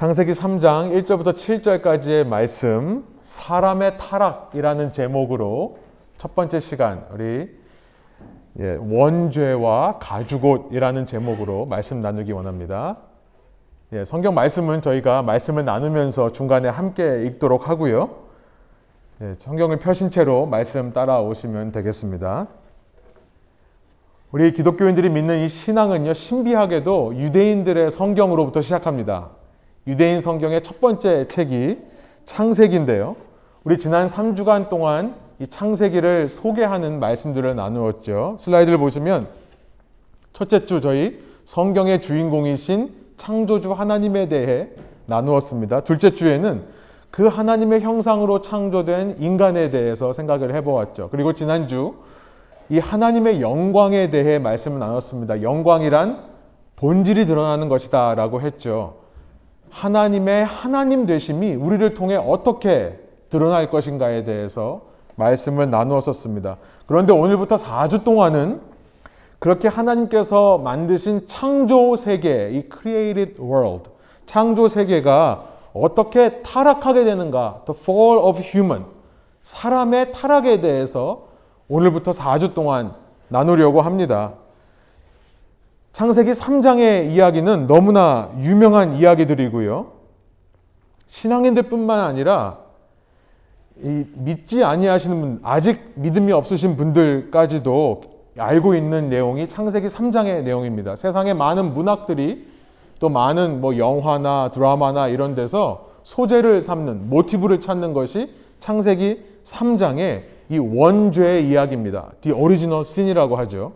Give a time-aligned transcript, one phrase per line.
[0.00, 5.76] 창세기 3장 1절부터 7절까지의 말씀, 사람의 타락이라는 제목으로
[6.16, 7.54] 첫 번째 시간, 우리
[8.60, 12.96] 예, 원죄와 가죽옷이라는 제목으로 말씀 나누기 원합니다.
[13.92, 18.08] 예, 성경 말씀은 저희가 말씀을 나누면서 중간에 함께 읽도록 하고요.
[19.20, 22.46] 예, 성경을 펴신 채로 말씀 따라오시면 되겠습니다.
[24.32, 29.32] 우리 기독교인들이 믿는 이 신앙은요, 신비하게도 유대인들의 성경으로부터 시작합니다.
[29.90, 31.78] 유대인 성경의 첫 번째 책이
[32.24, 33.16] 창세기인데요.
[33.64, 38.36] 우리 지난 3주간 동안 이 창세기를 소개하는 말씀들을 나누었죠.
[38.38, 39.26] 슬라이드를 보시면
[40.32, 44.68] 첫째 주 저희 성경의 주인공이신 창조주 하나님에 대해
[45.06, 45.80] 나누었습니다.
[45.80, 46.62] 둘째 주에는
[47.10, 51.08] 그 하나님의 형상으로 창조된 인간에 대해서 생각을 해보았죠.
[51.10, 51.94] 그리고 지난주
[52.68, 55.42] 이 하나님의 영광에 대해 말씀을 나눴습니다.
[55.42, 56.22] 영광이란
[56.76, 58.99] 본질이 드러나는 것이다 라고 했죠.
[59.70, 62.98] 하나님의 하나님 되심이 우리를 통해 어떻게
[63.30, 64.82] 드러날 것인가에 대해서
[65.14, 66.56] 말씀을 나누었었습니다.
[66.86, 68.60] 그런데 오늘부터 4주 동안은
[69.38, 73.90] 그렇게 하나님께서 만드신 창조 세계, 이 created world,
[74.26, 78.84] 창조 세계가 어떻게 타락하게 되는가, the fall of human,
[79.42, 81.28] 사람의 타락에 대해서
[81.68, 82.92] 오늘부터 4주 동안
[83.28, 84.34] 나누려고 합니다.
[85.92, 89.92] 창세기 3장의 이야기는 너무나 유명한 이야기들이고요.
[91.08, 92.58] 신앙인들 뿐만 아니라
[93.74, 98.02] 믿지 아니하시는 분, 아직 믿음이 없으신 분들까지도
[98.38, 100.94] 알고 있는 내용이 창세기 3장의 내용입니다.
[100.94, 102.46] 세상의 많은 문학들이
[103.00, 110.58] 또 많은 뭐 영화나 드라마나 이런 데서 소재를 삼는 모티브를 찾는 것이 창세기 3장의 이
[110.58, 112.12] 원죄의 이야기입니다.
[112.20, 113.72] The original sin이라고 하죠.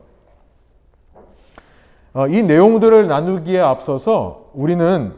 [2.14, 5.12] 어, 이 내용들을 나누기에 앞서서 우리는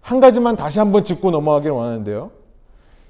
[0.00, 2.30] 한 가지만 다시 한번 짚고 넘어가길 원하는데요.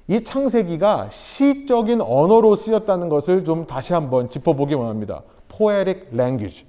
[0.07, 5.23] 이 창세기가 시적인 언어로 쓰였다는 것을 좀 다시 한번 짚어보기 원합니다.
[5.49, 6.65] poetic language.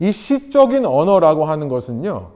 [0.00, 2.30] 이 시적인 언어라고 하는 것은요,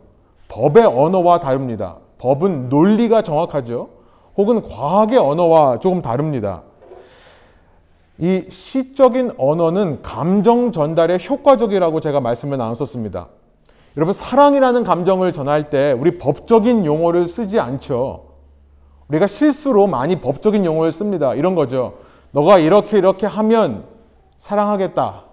[0.46, 1.96] 법의 언어와 다릅니다.
[2.18, 3.88] 법은 논리가 정확하죠.
[4.36, 6.62] 혹은 과학의 언어와 조금 다릅니다.
[8.18, 13.28] 이 시적인 언어는 감정 전달에 효과적이라고 제가 말씀을 나눴었습니다.
[13.96, 18.26] 여러분, 사랑이라는 감정을 전할 때 우리 법적인 용어를 쓰지 않죠.
[19.08, 21.34] 우리가 실수로 많이 법적인 용어를 씁니다.
[21.34, 21.94] 이런 거죠.
[22.32, 23.84] 너가 이렇게 이렇게 하면
[24.38, 25.24] 사랑하겠다.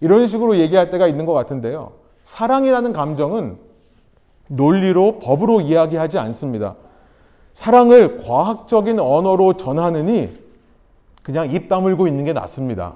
[0.00, 1.92] 이런 식으로 얘기할 때가 있는 것 같은데요.
[2.24, 3.58] 사랑이라는 감정은
[4.48, 6.74] 논리로 법으로 이야기하지 않습니다.
[7.52, 10.34] 사랑을 과학적인 언어로 전하느니
[11.22, 12.94] 그냥 입 다물고 있는 게 낫습니다.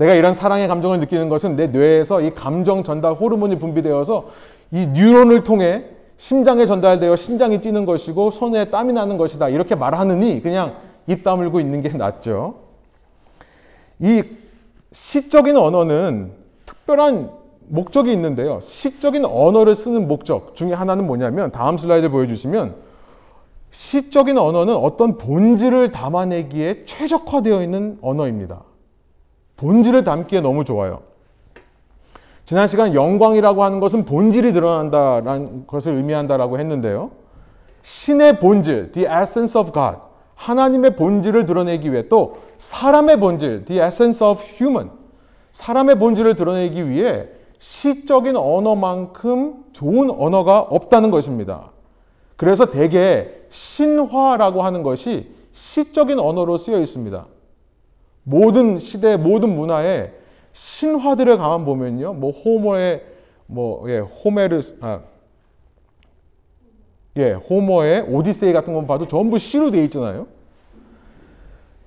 [0.00, 4.30] 내가 이런 사랑의 감정을 느끼는 것은 내 뇌에서 이 감정 전달 호르몬이 분비되어서
[4.70, 5.84] 이 뉴런을 통해
[6.16, 9.50] 심장에 전달되어 심장이 뛰는 것이고 손에 땀이 나는 것이다.
[9.50, 12.54] 이렇게 말하느니 그냥 입 다물고 있는 게 낫죠.
[13.98, 14.22] 이
[14.92, 16.32] 시적인 언어는
[16.64, 17.30] 특별한
[17.68, 18.58] 목적이 있는데요.
[18.62, 22.74] 시적인 언어를 쓰는 목적 중에 하나는 뭐냐면 다음 슬라이드 보여주시면
[23.68, 28.62] 시적인 언어는 어떤 본질을 담아내기에 최적화되어 있는 언어입니다.
[29.60, 31.02] 본질을 담기에 너무 좋아요.
[32.46, 37.10] 지난 시간 영광이라고 하는 것은 본질이 드러난다라는 것을 의미한다라고 했는데요.
[37.82, 39.98] 신의 본질, the essence of God,
[40.34, 44.90] 하나님의 본질을 드러내기 위해 또 사람의 본질, the essence of human,
[45.52, 47.28] 사람의 본질을 드러내기 위해
[47.58, 51.70] 시적인 언어만큼 좋은 언어가 없다는 것입니다.
[52.36, 57.26] 그래서 대개 신화라고 하는 것이 시적인 언어로 쓰여 있습니다.
[58.22, 60.12] 모든 시대, 모든 문화에
[60.52, 62.14] 신화들을 가만 보면요.
[62.14, 63.04] 뭐 호모의
[63.46, 65.00] 뭐 예, 호메르 아
[67.16, 70.26] 예, 호모의 오디세이 같은 건 봐도 전부 시로 되어 있잖아요.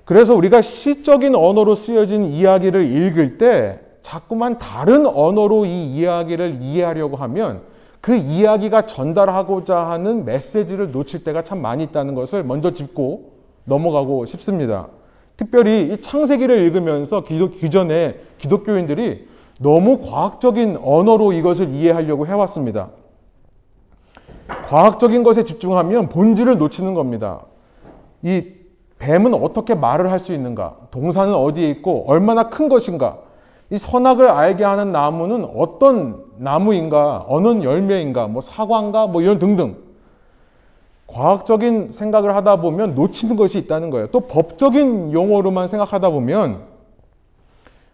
[0.05, 7.61] 그래서 우리가 시적인 언어로 쓰여진 이야기를 읽을 때 자꾸만 다른 언어로 이 이야기를 이해하려고 하면
[8.01, 13.31] 그 이야기가 전달하고자 하는 메시지를 놓칠 때가 참 많이 있다는 것을 먼저 짚고
[13.63, 14.89] 넘어가고 싶습니다.
[15.37, 19.27] 특별히 이 창세기를 읽으면서 기독, 기존의 기독교인들이
[19.59, 22.89] 너무 과학적인 언어로 이것을 이해하려고 해왔습니다.
[24.67, 27.41] 과학적인 것에 집중하면 본질을 놓치는 겁니다.
[28.21, 28.43] 이
[28.99, 30.77] 뱀은 어떻게 말을 할 수 있는가?
[30.91, 33.17] 동사는 어디에 있고 얼마나 큰 것인가?
[33.69, 37.25] 이 선악을 알게 하는 나무는 어떤 나무인가?
[37.27, 38.27] 어느 열매인가?
[38.27, 39.07] 뭐 사과인가?
[39.07, 39.82] 뭐 이런 등등.
[41.13, 44.07] 과학적인 생각을 하다 보면 놓치는 것이 있다는 거예요.
[44.07, 46.61] 또 법적인 용어로만 생각하다 보면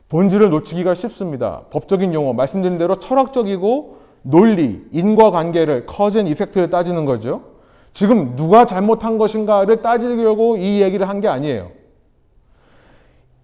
[0.07, 1.62] 본질을 놓치기가 쉽습니다.
[1.69, 7.42] 법적인 용어, 말씀드린 대로 철학적이고 논리, 인과관계를 커즌 이펙트를 따지는 거죠.
[7.94, 11.71] 지금 누가 잘못한 것인가를 따지려고 이 얘기를 한 게 아니에요.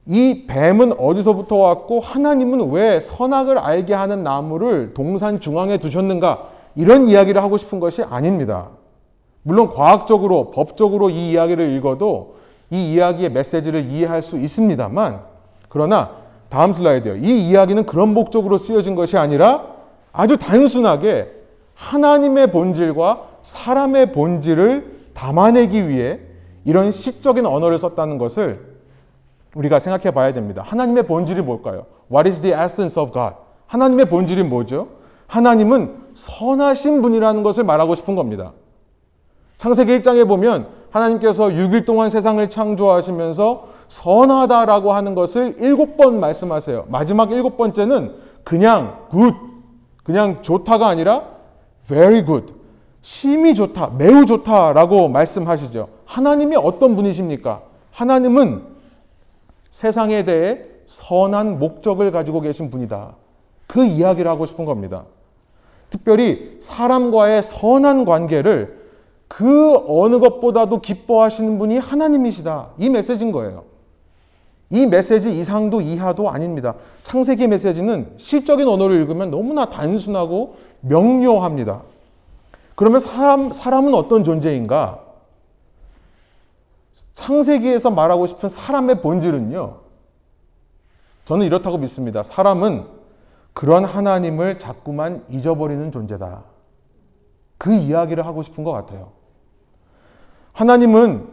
[0.08, 7.42] 이 뱀은 어디서부터 왔고 하나님은 왜 선악을 알게 하는 나무를 동산 중앙에 두셨는가 이런 이야기를
[7.42, 8.70] 하고 싶은 것이 아닙니다.
[9.48, 12.38] 물론 과학적으로 법적으로 이 이야기를 읽어도
[12.72, 15.22] 이 이야기의 메시지를 이해할 수 있습니다만
[15.70, 16.14] 그러나
[16.50, 17.18] 다음 슬라이드요.
[17.18, 19.68] 이 이야기는 그런 목적으로 쓰여진 것이 아니라
[20.12, 21.32] 아주 단순하게
[21.76, 26.20] 하나님의 본질과 사람의 본질을 담아내기 위해
[26.64, 28.66] 이런 시적인 언어를 썼다는 것을
[29.54, 30.64] 우리가 생각해 봐야 됩니다.
[30.66, 31.86] 하나님의 본질이 뭘까요?
[32.12, 33.36] What is the essence of God?
[33.68, 34.88] 하나님의 본질이 뭐죠?
[35.28, 38.54] 하나님은 선하신 분이라는 것을 말하고 싶은 겁니다.
[39.58, 46.86] 창세기 1장에 보면 하나님께서 6일 동안 세상을 창조하시면서 선하다라고 하는 것을 일곱 번 말씀하세요.
[46.90, 49.36] 마지막 일곱 번째는 그냥 good,
[50.04, 51.24] 그냥 좋다가 아니라
[51.88, 52.54] very good,
[53.02, 55.90] 심히 좋다, 매우 좋다라고 말씀하시죠.
[56.06, 57.62] 하나님이 어떤 분이십니까?
[57.92, 58.64] 하나님은
[59.70, 63.16] 세상에 대해 선한 목적을 가지고 계신 분이다.
[63.68, 65.04] 그 이야기를 하고 싶은 겁니다.
[65.90, 68.85] 특별히 사람과의 선한 관계를
[69.28, 72.70] 그 어느 것보다도 기뻐하시는 분이 하나님이시다.
[72.78, 73.64] 이 메시지인 거예요.
[74.70, 76.76] 이 메시지 이상도 이하도 아닙니다.
[77.04, 81.84] 창세기 메시지는 시적인 언어를 읽으면 너무나 단순하고 명료합니다.
[82.76, 85.02] 그러면 사람, 사람은 어떤 존재인가?
[87.14, 89.78] 창세기에서 말하고 싶은 사람의 본질은요.
[91.26, 92.24] 저는 이렇다고 믿습니다.
[92.24, 92.86] 사람은
[93.54, 96.44] 그런 하나님을 자꾸만 잊어버리는 존재다.
[97.58, 99.15] 그 이야기를 하고 싶은 것 같아요.
[100.56, 101.28] 하나님은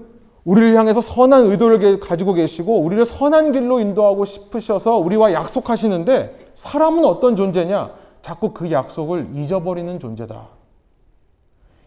[0.44, 7.36] 우리를 향해서 선한 의도를 가지고 계시고 우리를 선한 길로 인도하고 싶으셔서 우리와 약속하시는데 사람은 어떤
[7.36, 7.92] 존재냐?
[8.20, 10.48] 자꾸 그 약속을 잊어버리는 존재다.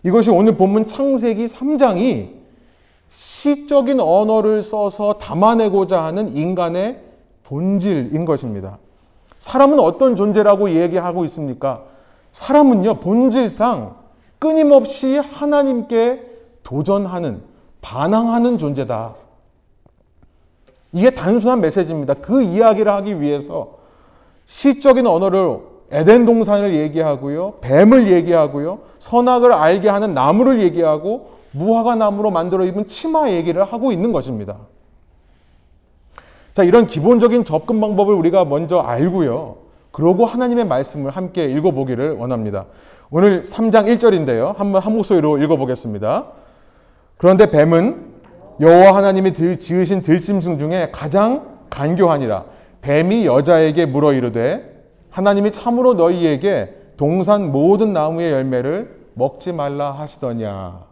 [0.03, 2.29] 이것이 오늘 본문 창세기 3장이
[3.09, 7.01] 시적인 언어를 써서 담아내고자 하는 인간의
[7.43, 8.77] 본질인 것입니다.
[9.39, 11.83] 사람은 어떤 존재라고 얘기하고 있습니까?
[12.31, 13.95] 사람은요, 본질상
[14.39, 16.34] 끊임없이 하나님께
[16.65, 17.41] 도전하는,
[17.81, 19.13] 반항하는 존재다.
[20.91, 22.15] 이게 단순한 메시지입니다.
[22.15, 23.77] 그 이야기를 하기 위해서
[24.47, 25.59] 시적인 언어를
[25.91, 33.29] 에덴 동산을 얘기하고요, 뱀을 얘기하고요, 선악을 알게 하는 나무를 얘기하고 무화과 나무로 만들어 입은 치마
[33.29, 34.57] 얘기를 하고 있는 것입니다.
[36.53, 39.57] 자, 이런 기본적인 접근 방법을 우리가 먼저 알고요.
[39.91, 42.65] 그러고 하나님의 말씀을 함께 읽어보기를 원합니다.
[43.12, 44.56] 오늘 3장 1절인데요.
[44.56, 46.25] 한번 한 목소리로 읽어보겠습니다.
[47.17, 48.13] 그런데 뱀은
[48.59, 52.45] 여호와 하나님이 지으신 들짐승 중에 가장 간교하니라.
[52.81, 54.73] 뱀이 여자에게 물어 이르되
[55.09, 60.83] 하나님이 참으로 너희에게 동산 모든 나무의 열매를 먹지 말라 하시더냐.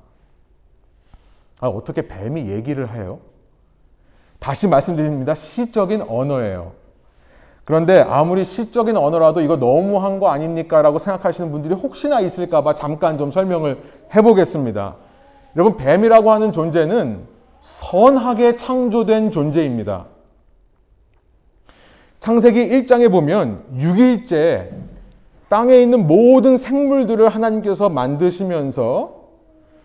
[1.59, 3.19] 아, 어떻게 뱀이 얘기를 해요?
[4.39, 5.35] 다시 말씀드립니다.
[5.35, 6.73] 시적인 언어예요.
[7.63, 10.81] 그런데 아무리 시적인 언어라도 이거 너무한 거 아닙니까?
[10.81, 13.81] 라고 생각하시는 분들이 혹시나 있을까봐 잠깐 좀 설명을
[14.13, 14.95] 해보겠습니다.
[15.55, 17.27] 여러분, 뱀이라고 하는 존재는
[17.61, 20.07] 선하게 창조된 존재입니다.
[22.19, 24.69] 창세기 1장에 보면 6일째
[25.49, 29.23] 땅에 있는 모든 생물들을 하나님께서 만드시면서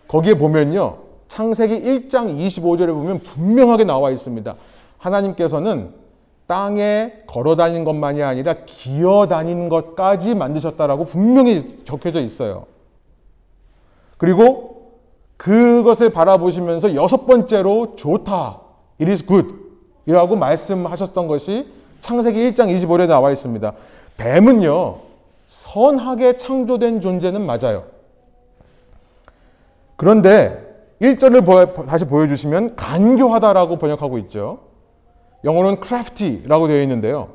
[0.07, 0.97] 거기에 보면요.
[1.27, 4.55] 창세기 1장 25절에 보면 분명하게 나와 있습니다.
[4.97, 5.93] 하나님께서는
[6.47, 12.65] 땅에 걸어 다니는 것만이 아니라 기어 다니는 것까지 만드셨다라고 분명히 적혀져 있어요.
[14.17, 14.78] 그리고
[15.39, 18.59] 그것을 바라보시면서 여섯 번째로 좋다.
[18.99, 19.55] It is good.
[20.05, 21.65] 이라고 말씀하셨던 것이
[22.01, 23.71] 창세기 1장 25절에 나와 있습니다.
[24.17, 24.97] 뱀은요,
[25.47, 27.85] 선하게 창조된 존재는 맞아요.
[29.95, 30.59] 그런데
[31.01, 34.59] 1절을 다시 보여주시면 간교하다라고 번역하고 있죠.
[35.45, 37.29] 영어로는 crafty라고 되어 있는데요.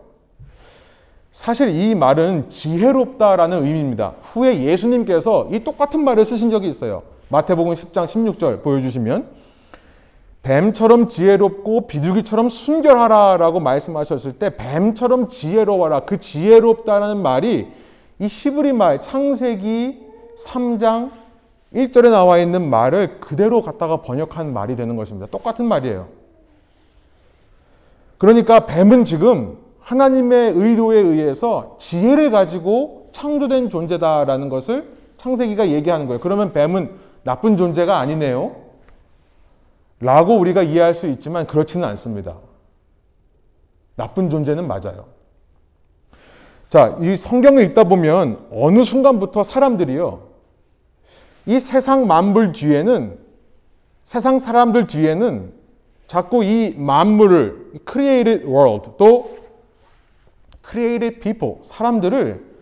[1.32, 4.12] 사실 이 말은 지혜롭다라는 의미입니다.
[4.20, 7.13] 후에 예수님께서 이 똑같은 말을 쓰신 적이 있어요.
[7.34, 9.26] 마태복음 10장 16절 보여주시면
[10.44, 17.66] 뱀처럼 지혜롭고 비둘기처럼 순결하라 라고 말씀하셨을 때 뱀처럼 지혜로워라 그 지혜롭다라는 말이
[18.20, 20.00] 이 히브리 말 창세기
[20.44, 21.10] 3장
[21.74, 25.26] 1절에 나와 있는 말을 그대로 갖다가 번역한 말이 되는 것입니다.
[25.26, 26.06] 똑같은 말이에요.
[28.18, 36.20] 그러니까 뱀은 지금 하나님의 의도에 의해서 지혜를 가지고 창조된 존재다라는 것을 창세기가 얘기하는 거예요.
[36.20, 38.54] 그러면 뱀은 나쁜 존재가 아니네요.
[40.00, 42.36] 라고 우리가 이해할 수 있지만 그렇지는 않습니다.
[43.96, 45.06] 나쁜 존재는 맞아요.
[46.68, 50.28] 자, 이 성경을 읽다 보면 어느 순간부터 사람들이요.
[51.46, 53.18] 이 세상 만물 뒤에는
[54.02, 55.52] 세상 사람들 뒤에는
[56.06, 59.38] 자꾸 이 만물을 created world 또
[60.68, 62.53] created people 사람들을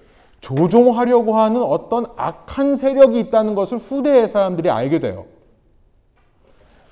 [0.42, 5.24] 조종하려고 하는 어떤 악한 세력이 있다는 것을 후대의 사람들이 알게 돼요.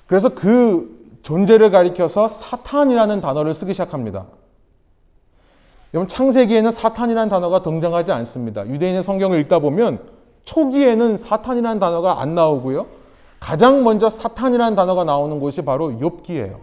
[0.07, 4.25] 그래서 그 존재를 가리켜서 사탄이라는 단어를 쓰기 시작합니다.
[5.93, 8.65] 여러분 창세기에는 사탄이라는 단어가 등장하지 않습니다.
[8.65, 9.99] 유대인의 성경을 읽다 보면
[10.45, 12.87] 초기에는 사탄이라는 단어가 안 나오고요.
[13.41, 16.55] 가장 먼저 사탄이라는 단어가 나오는 곳이 바로 욥기예요.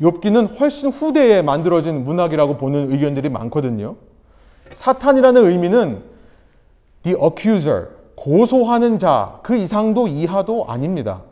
[0.00, 3.96] 욥기는 훨씬 후대에 만들어진 문학이라고 보는 의견들이 많거든요.
[4.74, 6.02] 사탄이라는 의미는
[7.02, 11.22] the accuser, 고소하는 자, 그 이상도 이하도 아닙니다.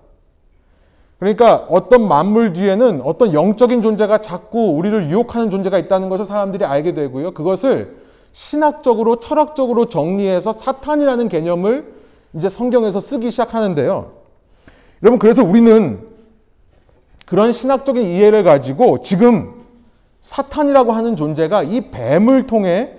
[1.18, 6.94] 그러니까 어떤 만물 뒤에는 어떤 영적인 존재가 자꾸 우리를 유혹하는 존재가 있다는 것을 사람들이 알게
[6.94, 7.32] 되고요.
[7.32, 7.96] 그것을
[8.32, 11.94] 신학적으로 철학적으로 정리해서 사탄이라는 개념을
[12.34, 14.10] 이제 성경에서 쓰기 시작하는데요.
[15.02, 16.00] 여러분 그래서 우리는
[17.26, 19.62] 그런 신학적인 이해를 가지고 지금
[20.22, 22.98] 사탄이라고 하는 존재가 이 뱀을 통해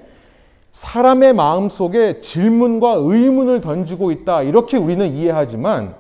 [0.74, 4.42] 사람의 마음 속에 질문과 의문을 던지고 있다.
[4.42, 5.96] 이렇게 우리는 이해하지만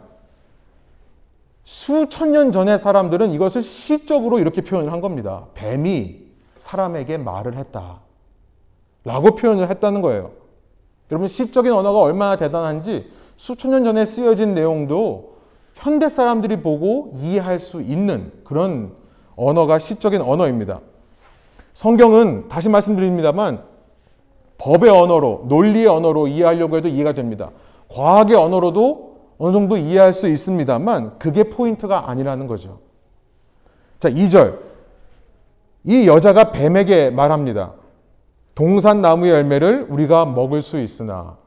[1.63, 5.45] 수천 년 전의 사람들은 이것을 시적으로 이렇게 표현을 한 겁니다.
[5.53, 6.23] 뱀이
[6.57, 7.99] 사람에게 말을 했다.
[9.05, 10.31] 라고 표현을 했다는 거예요.
[11.11, 15.35] 여러분, 시적인 언어가 얼마나 대단한지 수천 년 전에 쓰여진 내용도
[15.75, 18.93] 현대 사람들이 보고 이해할 수 있는 그런
[19.35, 20.79] 언어가 시적인 언어입니다.
[21.73, 23.72] 성경은 다시 말씀드립니다만
[24.57, 27.51] 법의 언어로, 논리의 언어로 이해하려고 해도 이해가 됩니다.
[27.89, 32.79] 과학의 언어로도 어느 정도 이해할 수 있습니다만 그게 포인트가 아니라는 거죠.
[34.00, 34.60] 자, 2절.
[35.86, 37.74] 이 여자가 뱀에게 말합니다.
[38.55, 41.38] 동산 나무의 열매를 우리가 먹을 수 있으나.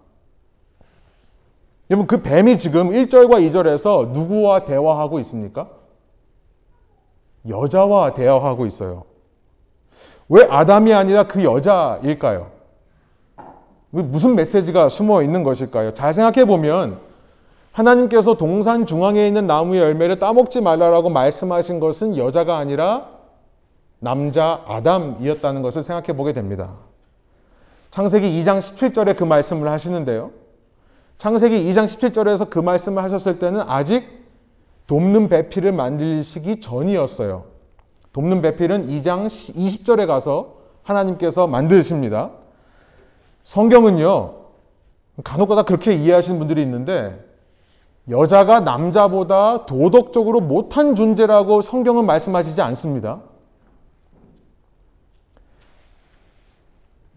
[1.91, 5.69] 여러분, 그 뱀이 지금 1절과 2절에서 누구와 대화하고 있습니까?
[7.49, 9.05] 여자와 대화하고 있어요.
[10.29, 12.56] 왜 아담이 아니라 그 여자일까요?
[14.03, 15.95] 무슨 메시지가 숨어 있는 것일까요?
[15.95, 16.99] 잘 생각해 보면
[17.73, 23.09] 하나님께서 동산 중앙에 있는 나무의 열매를 따먹지 말라라고 말씀하신 것은 여자가 아니라
[23.99, 26.75] 남자 아담이었다는 것을 생각해 보게 됩니다.
[27.91, 30.31] 창세기 2장 17절에 그 말씀을 하시는데요.
[31.19, 34.07] 창세기 2장 17절에서 그 말씀을 하셨을 때는 아직
[34.87, 37.45] 돕는 배필을 만들시기 전이었어요.
[38.13, 42.31] 돕는 배필은 2장 20절에 가서 하나님께서 만드십니다.
[43.47, 44.35] 성경은요,
[45.23, 47.25] 간혹가다 그렇게 이해하시는 분들이 있는데,
[48.11, 53.21] 여자가 남자보다 도덕적으로 못한 존재라고 성경은 말씀하시지 않습니다.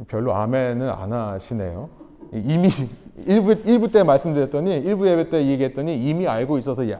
[0.08, 1.90] 별로 아멘은 안 하시네요.
[2.32, 7.00] 이미 1부, 1부 때 말씀드렸더니 1부 예배 때 얘기했더니 이미 알고 있어서 예,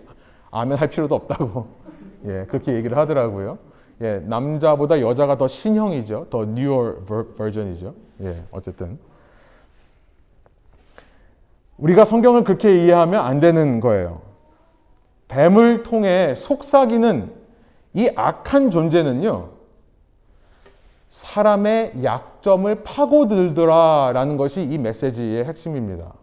[0.50, 1.68] 아멘 할 필요도 없다고
[2.26, 3.60] 예, 그렇게 얘기를 하더라고요.
[4.02, 6.28] 예, 남자보다 여자가 더 신형이죠.
[6.32, 6.96] 더 뉴어
[7.38, 7.94] 버전이죠.
[8.22, 8.98] 예, 어쨌든
[11.80, 14.22] 우리가 성경을 그렇게 이해하면 안 되는 거예요.
[15.28, 17.34] 뱀을 통해 속삭이는
[17.94, 19.50] 이 악한 존재는요,
[21.10, 26.14] 사람의 약점을 파고들더라라는 것이 이 메시지의 핵심입니다.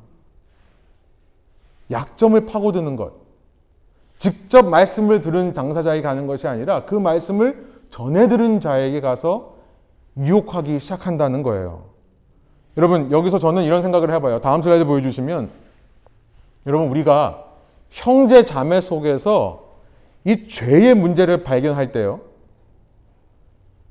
[1.91, 3.13] 약점을 파고드는 것.
[4.19, 9.57] 직접 말씀을 들은 당사자에게 가는 것이 아니라 그 말씀을 전해 들은 자에게 가서
[10.17, 11.96] 유혹하기 시작한다는 거예요.
[12.77, 14.41] 여러분, 여기서 저는 이런 생각을 해봐요.
[14.41, 15.51] 다음 슬라이드 보여주시면,
[16.67, 17.45] 여러분, 우리가
[17.91, 19.65] 형제 자매 속에서
[20.25, 22.21] 이 죄의 문제를 발견할 때요.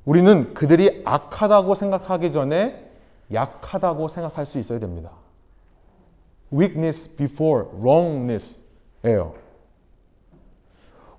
[0.04, 2.84] 우리는 그들이 악하다고 생각하기 전에
[3.32, 5.10] 약하다고 생각할 수 있어야 됩니다.
[6.52, 8.56] weakness before wrongness
[9.04, 9.34] 예요.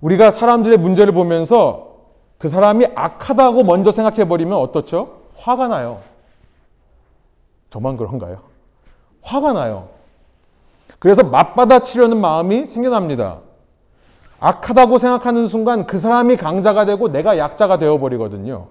[0.00, 1.96] 우리가 사람들의 문제를 보면서
[2.38, 5.22] 그 사람이 악하다고 먼저 생각해 버리면 어떻죠?
[5.34, 6.00] 화가 나요.
[7.70, 8.38] 저만 그런가요?
[9.22, 9.88] 화가 나요.
[10.98, 13.38] 그래서 맞받아치려는 마음이 생겨납니다.
[14.40, 18.66] 악하다고 생각하는 순간 그 사람이 강자가 되고 내가 약자가 되어버리거든요.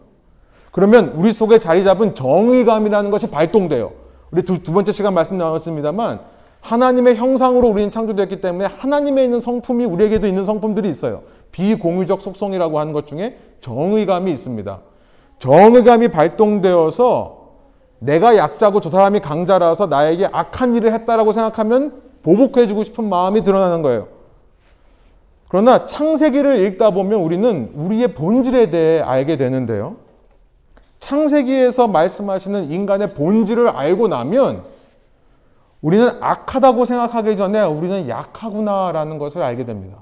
[0.71, 3.91] 그러면 우리 속에 자리 잡은 정의감이라는 것이 발동돼요.
[4.31, 6.19] 우리 두, 두 번째 시간 말씀 나눴습니다만
[6.61, 11.23] 하나님의 형상으로 우리는 창조되었기 때문에 하나님에 있는 성품이 우리에게도 있는 성품들이 있어요.
[11.51, 14.79] 비공유적 속성이라고 하는 것 중에 정의감이 있습니다.
[15.39, 17.36] 정의감이 발동되어서
[17.99, 24.07] 내가 약자고 저 사람이 강자라서 나에게 악한 일을 했다라고 생각하면 보복해주고 싶은 마음이 드러나는 거예요.
[25.49, 29.95] 그러나 창세기를 읽다 보면 우리는 우리의 본질에 대해 알게 되는데요.
[30.99, 34.63] 창세기에서 말씀하시는 인간의 본질을 알고 나면
[35.81, 39.97] 우리는 악하다고 생각하기 전에 우리는 약하구나라는 것을 알게 됩니다.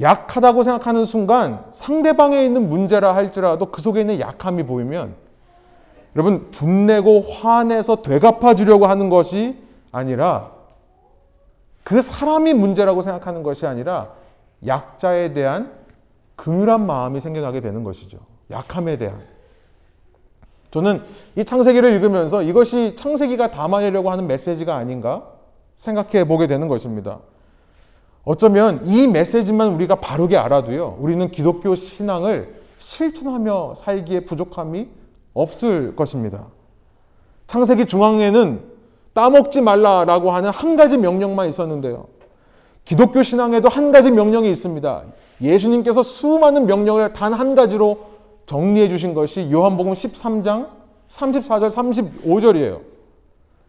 [0.00, 5.14] 약하다고 생각하는 순간 상대방에 있는 문제라 할지라도 그 속에 있는 약함이 보이면
[6.14, 9.56] 여러분 분내고 화내서 되갚아 주려고 하는 것이
[9.92, 10.52] 아니라
[11.84, 14.12] 그 사람이 문제라고 생각하는 것이 아니라
[14.66, 15.72] 약자에 대한
[16.36, 18.18] 긍휼한 마음이 생겨나게 되는 것이죠.
[18.50, 19.20] 약함에 대한.
[20.70, 21.02] 저는
[21.36, 25.26] 이 창세기를 읽으면서 이것이 창세기가 담아내려고 하는 메시지가 아닌가
[25.76, 27.20] 생각해 보게 되는 것입니다.
[28.24, 34.88] 어쩌면 이 메시지만 우리가 바르게 알아도요, 우리는 기독교 신앙을 실천하며 살기에 부족함이
[35.34, 36.46] 없을 것입니다.
[37.46, 38.60] 창세기 중앙에는
[39.14, 42.06] 따먹지 말라라고 하는 한 가지 명령만 있었는데요.
[42.84, 45.02] 기독교 신앙에도 한 가지 명령이 있습니다.
[45.40, 47.98] 예수님께서 수많은 명령을 단 한 가지로
[48.46, 50.68] 정리해 주신 것이 요한복음 13장
[51.08, 52.80] 34절 35절이에요.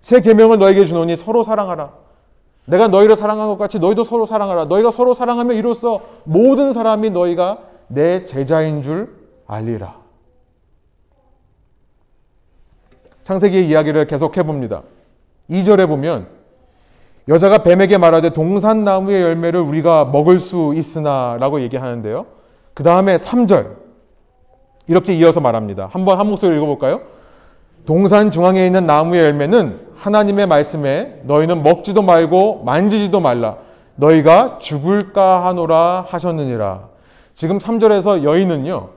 [0.02, 1.94] 새 계명을 너에게 주노니 서로 사랑하라.
[2.66, 4.66] 내가 너희를 사랑한 것 같이 너희도 서로 사랑하라.
[4.66, 9.16] 너희가 서로 사랑하며 이로써 모든 사람이 너희가 내 제자인 줄
[9.48, 9.96] 알리라.
[13.24, 14.84] 창세기의 이야기를 계속해 봅니다.
[15.50, 16.28] 2절에 보면
[17.28, 22.26] 여자가 뱀에게 말하되 동산나무의 열매를 우리가 먹을 수 있으나 라고 얘기하는데요.
[22.74, 23.76] 그 다음에 3절
[24.88, 25.88] 이렇게 이어서 말합니다.
[25.92, 27.02] 한번 한 목소리 읽어볼까요?
[27.86, 33.58] 동산 중앙에 있는 나무의 열매는 하나님의 말씀에 너희는 먹지도 말고 만지지도 말라.
[33.96, 36.88] 너희가 죽을까 하노라 하셨느니라.
[37.36, 38.90] 지금 3절에서 여인은요.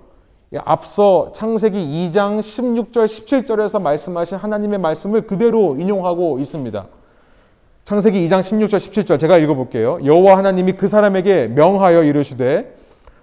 [0.65, 1.77] 앞서 창세기
[2.13, 6.87] 2장 16절 17절에서 말씀하신 하나님의 말씀을 그대로 인용하고 있습니다.
[7.85, 9.99] 창세기 2장 16절 17절 제가 읽어볼게요.
[10.05, 12.77] 여호와 하나님이 그 사람에게 명하여 이르시되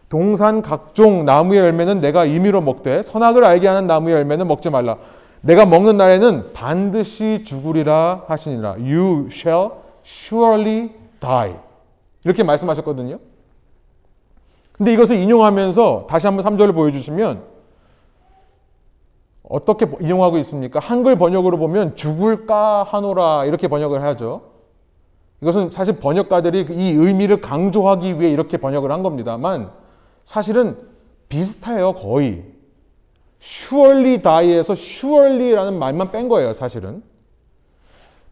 [0.09, 4.97] 동산 각종 나무의 열매는 내가 임의로 먹되 선악을 알게 하는 나무의 열매는 먹지 말라.
[5.41, 8.71] 내가 먹는 날에는 반드시 죽으리라 하시니라.
[8.71, 9.71] You shall
[10.05, 11.55] surely die.
[12.23, 13.19] 이렇게 말씀하셨거든요.
[14.73, 17.43] 근데 이것을 인용하면서 다시 한번 3절을 보여주시면
[19.43, 20.79] 어떻게 인용하고 있습니까?
[20.79, 24.43] 한글 번역으로 보면 죽을까 하노라 이렇게 번역을 하죠.
[25.41, 29.71] 이것은 사실 번역가들이 이 의미를 강조하기 위해 이렇게 번역을 한 겁니다만
[30.25, 30.77] 사실은
[31.29, 32.43] 비슷해요, 거의.
[33.41, 37.03] Surely die에서 surely라는 말만 뺀 거예요, 사실은.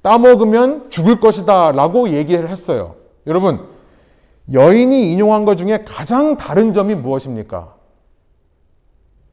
[0.01, 2.95] 따먹으면 죽을 것이다 라고 얘기를 했어요.
[3.25, 3.67] 여러분,
[4.53, 7.75] 여인이 인용한 것 중에 가장 다른 점이 무엇입니까?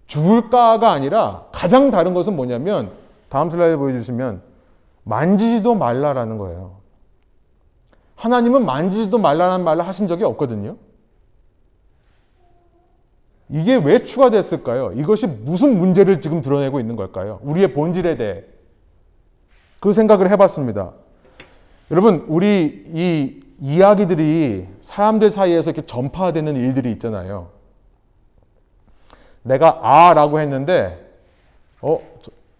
[0.07, 2.93] 죽을까가 아니라 가장 다른 것은 뭐냐면
[3.29, 4.43] 다음 슬라이드 보여주시면
[5.05, 6.77] 만지지도 말라라는 거예요.
[8.17, 10.77] 하나님은 만지지도 말라는 말을 하신 적이 없거든요.
[13.55, 14.95] 이게 왜 추가됐을까요?
[14.97, 17.39] 이것이 무슨 문제를 지금 드러내고 있는 걸까요?
[17.43, 18.43] 우리의 본질에 대해.
[19.79, 20.91] 그 생각을 해봤습니다.
[21.93, 27.51] 여러분, 우리 이 이야기들이 사람들 사이에서 이렇게 전파되는 일들이 있잖아요.
[29.45, 31.09] 내가 아 라고 했는데,
[31.81, 32.01] 어,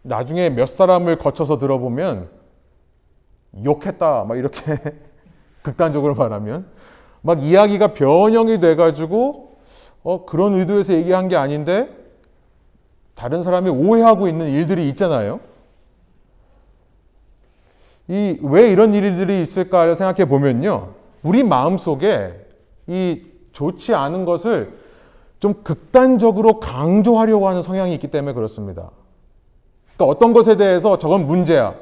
[0.03, 2.29] 나중에 몇 사람을 거쳐서 들어보면
[3.65, 4.27] 욕했다.
[4.29, 4.61] 막 이렇게
[5.63, 6.67] 극단적으로 말하면.
[7.21, 9.54] 막 이야기가 변형이 돼가지고
[10.05, 11.89] 어, 그런 의도에서 얘기한 게 아닌데
[13.17, 15.41] 다른 사람이 오해하고 있는 일들이 있잖아요.
[18.09, 20.91] 이 왜 이런 일들이 있을까를 생각해 보면요.
[21.23, 22.35] 우리 마음 속에
[22.87, 24.75] 이 좋지 않은 것을
[25.41, 28.91] 좀 극단적으로 강조하려고 하는 성향이 있기 때문에 그렇습니다.
[29.97, 31.75] 그러니까 어떤 것에 대해서 저건 문제야.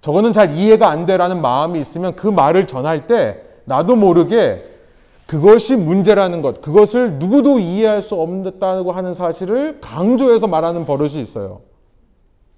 [0.00, 4.64] 저거는 잘 이해가 안 돼라는 마음이 있으면 그 말을 전할 때 나도 모르게
[5.26, 11.62] 그것이 문제라는 것, 그것을 누구도 이해할 수 없다고 하는 사실을 강조해서 말하는 버릇이 있어요.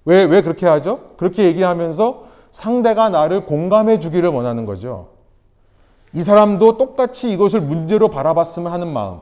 [0.05, 1.11] 왜, 왜 그렇게 하죠?
[1.17, 5.09] 그렇게 얘기하면서 상대가 나를 공감해 주기를 원하는 거죠.
[6.13, 9.19] 이 사람도 똑같이 이것을 문제로 바라봤으면 하는 마음,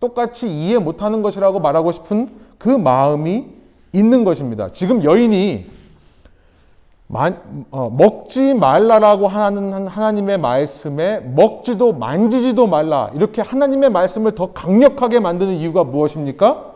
[0.00, 3.46] 똑같이 이해 못하는 것이라고 말하고 싶은 그 마음이
[3.92, 4.70] 있는 것입니다.
[4.72, 5.66] 지금 여인이
[7.08, 15.84] 먹지 말라라고 하는 하나님의 말씀에 먹지도 만지지도 말라 이렇게 하나님의 말씀을 더 강력하게 만드는 이유가
[15.84, 16.74] 무엇입니까?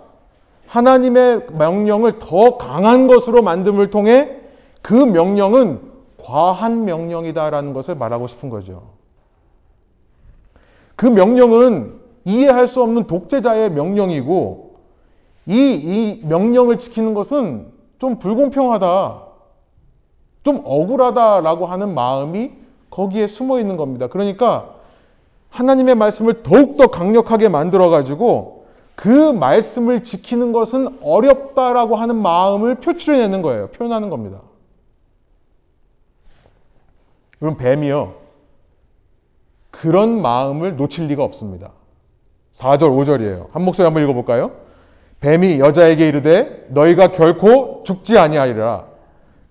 [0.66, 4.38] 하나님의 명령을 더 강한 것으로 만듦을 통해
[4.80, 5.80] 그 명령은
[6.16, 8.82] 과한 명령이다라는 것을 말하고 싶은 거죠.
[10.96, 14.76] 그 명령은 이해할 수 없는 독재자의 명령이고
[15.46, 17.66] 이, 이 명령을 지키는 것은
[17.98, 19.31] 좀 불공평하다.
[20.44, 22.52] 좀 억울하다라고 하는 마음이
[22.90, 24.08] 거기에 숨어 있는 겁니다.
[24.08, 24.74] 그러니까
[25.50, 33.68] 하나님의 말씀을 더욱더 강력하게 만들어 가지고 그 말씀을 지키는 것은 어렵다라고 하는 마음을 표출해내는 거예요.
[33.68, 34.40] 표현하는 겁니다.
[37.38, 38.14] 그럼 뱀이요.
[39.70, 41.72] 그런 마음을 놓칠 리가 없습니다.
[42.54, 43.50] 4절, 5절이에요.
[43.50, 44.52] 한 목소리 한번 읽어볼까요?
[45.20, 48.91] 뱀이 여자에게 이르되 너희가 결코 죽지 아니하리라.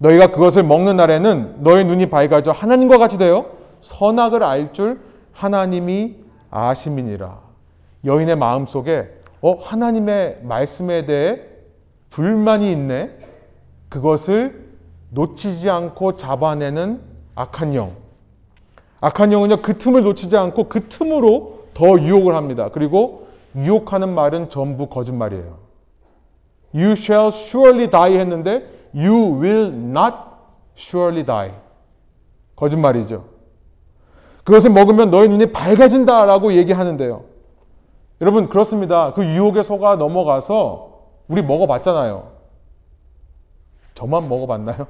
[0.02, 3.46] 너희가 그것을 먹는 날에는 너희 눈이 밝아져 하나님과 같이 되어
[3.82, 5.00] 선악을 알 줄
[5.32, 6.16] 하나님이
[6.50, 7.40] 아심이니라.
[8.06, 9.10] 여인의 마음 속에
[9.42, 11.42] 어 하나님의 말씀에 대해
[12.10, 13.12] 불만이 있네.
[13.90, 14.72] 그것을
[15.12, 17.00] 놓치지 않고 잡아내는
[17.36, 17.92] 악한 영.
[19.02, 22.70] 악한 영은요 그 틈을 놓치지 않고 그 틈으로 더 유혹을 합니다.
[22.74, 25.60] 그리고 유혹하는 말은 전부 거짓말이에요.
[26.74, 30.16] You shall surely die 했는데 You will not
[30.78, 31.52] surely die.
[32.56, 33.26] 거짓말이죠.
[34.44, 37.24] 그것을 먹으면 너의 눈이 밝아진다라고 얘기하는데요.
[38.22, 39.14] 여러분 그렇습니다.
[39.14, 40.92] 그 유혹에 속아 넘어가서
[41.28, 42.32] 우리 먹어봤잖아요.
[43.96, 44.88] 저만 먹어봤나요?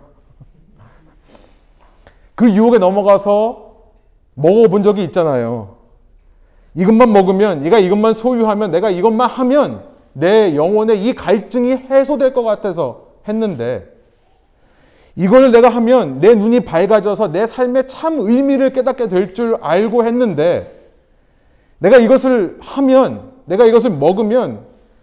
[2.36, 3.72] 그 유혹에 넘어가서
[4.36, 5.78] 먹어본 적이 있잖아요.
[6.76, 9.84] 이것만 먹으면, 네가 이것만 소유하면, 내가 이것만 하면
[10.14, 13.88] 내 영혼의 이 갈증이 해소될 것 같아서 했는데,
[15.16, 20.90] 이걸 내가 하면 내 눈이 밝아져서 내 삶의 참 의미를 깨닫게 될 줄 알고 했는데,
[21.80, 24.62] 내가 이것을 하면, 내가 이것을 먹으면,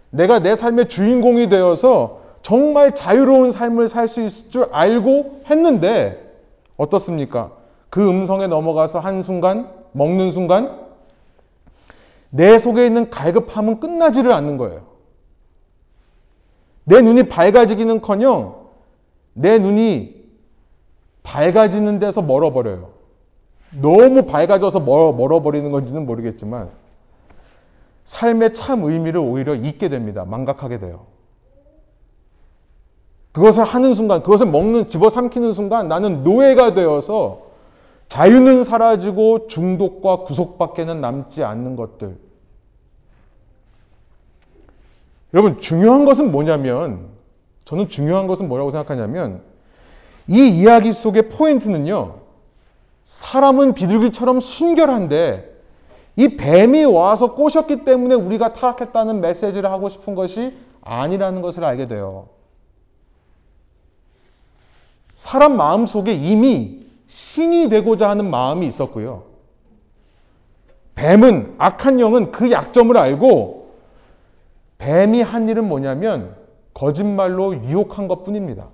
[0.09, 6.33] 내가 내 삶의 주인공이 되어서 정말 자유로운 삶을 살 수 있을 줄 알고 했는데,
[6.77, 7.51] 어떻습니까?
[7.89, 10.79] 그 음성에 넘어가서 한순간, 먹는 순간,
[12.31, 14.88] 내 속에 있는 갈급함은 끝나지를 않는 거예요.
[16.89, 18.55] 내 눈이 밝아지기는 커녕
[19.33, 20.15] 내 눈이
[21.21, 22.89] 밝아지는 데서 멀어버려요.
[23.79, 26.69] 너무 밝아져서 멀어버리는 건지는 모르겠지만
[28.05, 30.25] 삶의 참 의미를 오히려 잊게 됩니다.
[30.25, 31.05] 망각하게 돼요.
[33.33, 37.43] 그것을 하는 순간, 그것을 먹는, 집어 삼키는 순간 나는 노예가 되어서
[38.07, 42.17] 자유는 사라지고 중독과 구속밖에는 남지 않는 것들.
[45.33, 47.07] 여러분, 중요한 것은 뭐냐면,
[47.65, 49.41] 저는 중요한 것은 뭐라고 생각하냐면,
[50.27, 52.15] 이 이야기 속의 포인트는요,
[53.03, 55.57] 사람은 비둘기처럼 순결한데,
[56.15, 62.27] 이 뱀이 와서 꼬셨기 때문에 우리가 타락했다는 메시지를 하고 싶은 것이 아니라는 것을 알게 돼요.
[65.15, 69.23] 사람 마음 속에 이미 신이 되고자 하는 마음이 있었고요.
[70.95, 73.58] 뱀은, 악한 영은 그 약점을 알고
[74.79, 76.35] 뱀이 한 일은 뭐냐면
[76.73, 78.67] 거짓말로 유혹한 것 뿐입니다.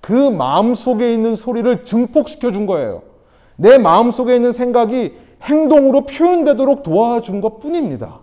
[0.00, 3.02] 그 마음 속에 있는 소리를 증폭시켜 준 거예요.
[3.56, 8.20] 내 마음 속에 있는 생각이 행동으로 표현되도록 도와준 것 뿐입니다.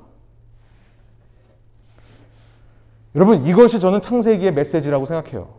[3.15, 5.49] 여러분, 이것이 저는 창세기의 메시지라고 생각해요.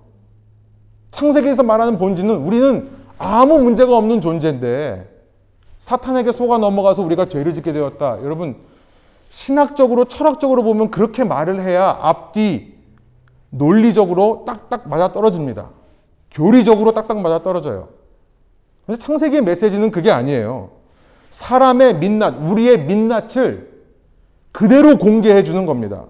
[1.11, 5.09] 창세기에서 말하는 본질은 우리는 아무 문제가 없는 존재인데
[5.79, 8.23] 사탄에게 속아 넘어가서 우리가 죄를 짓게 되었다.
[8.25, 8.57] 여러분,
[9.35, 12.73] 신학적으로, 철학적으로 보면 그렇게 말을 해야 앞뒤
[13.51, 15.71] 논리적으로 딱딱 맞아 떨어집니다.
[16.31, 17.89] 교리적으로 딱딱 맞아 떨어져요.
[18.87, 20.71] 근데 창세기의 메시지는 그게 아니에요.
[21.31, 23.73] 사람의 민낯, 우리의 민낯을
[24.53, 26.05] 그대로 공개해 주는 겁니다.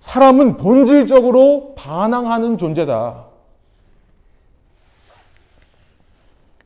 [0.00, 3.26] 사람은 본질적으로 반항하는 존재다.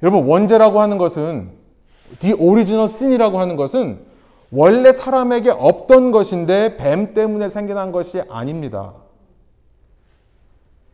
[0.05, 1.51] 여러분, 원죄라고 하는 것은,
[2.21, 4.06] the original sin이라고 하는 것은
[4.51, 8.95] 원래 사람에게 없던 것인데 뱀 때문에 생겨난 것이 아닙니다.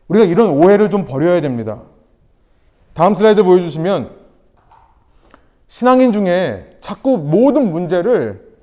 [0.07, 1.81] 우리가 이런 오해를 좀 버려야 됩니다.
[2.93, 4.11] 다음 슬라이드 보여주시면
[5.67, 8.53] 신앙인 중에 자꾸 모든 문제를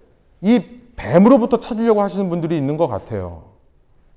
[0.40, 0.62] 이
[0.96, 3.44] 뱀으로부터 찾으려고 하시는 분들이 있는 것 같아요.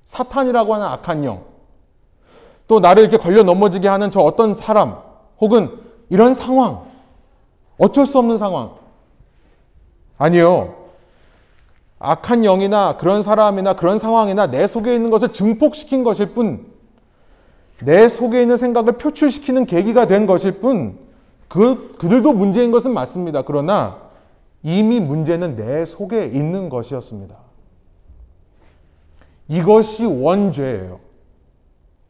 [0.06, 1.44] 사탄이라고 하는 악한 영,
[2.68, 4.98] 또 나를 이렇게 걸려 넘어지게 하는 저 어떤 사람,
[5.40, 6.84] 혹은 이런 상황,
[7.80, 8.83] 어쩔 수 없는 상황.
[10.18, 10.76] 아니요.
[12.00, 16.66] 악한 영이나 그런 사람이나 그런 상황이나 내 속에 있는 것을 증폭시킨 것일 뿐,
[17.82, 20.98] 내 속에 있는 생각을 표출시키는 계기가 된 것일 뿐,
[21.48, 23.44] 그, 그들도 문제인 것은 맞습니다.
[23.44, 23.98] 그러나
[24.64, 27.36] 이미 문제는 내 속에 있는 것이었습니다.
[29.50, 31.00] 이것이 원죄예요.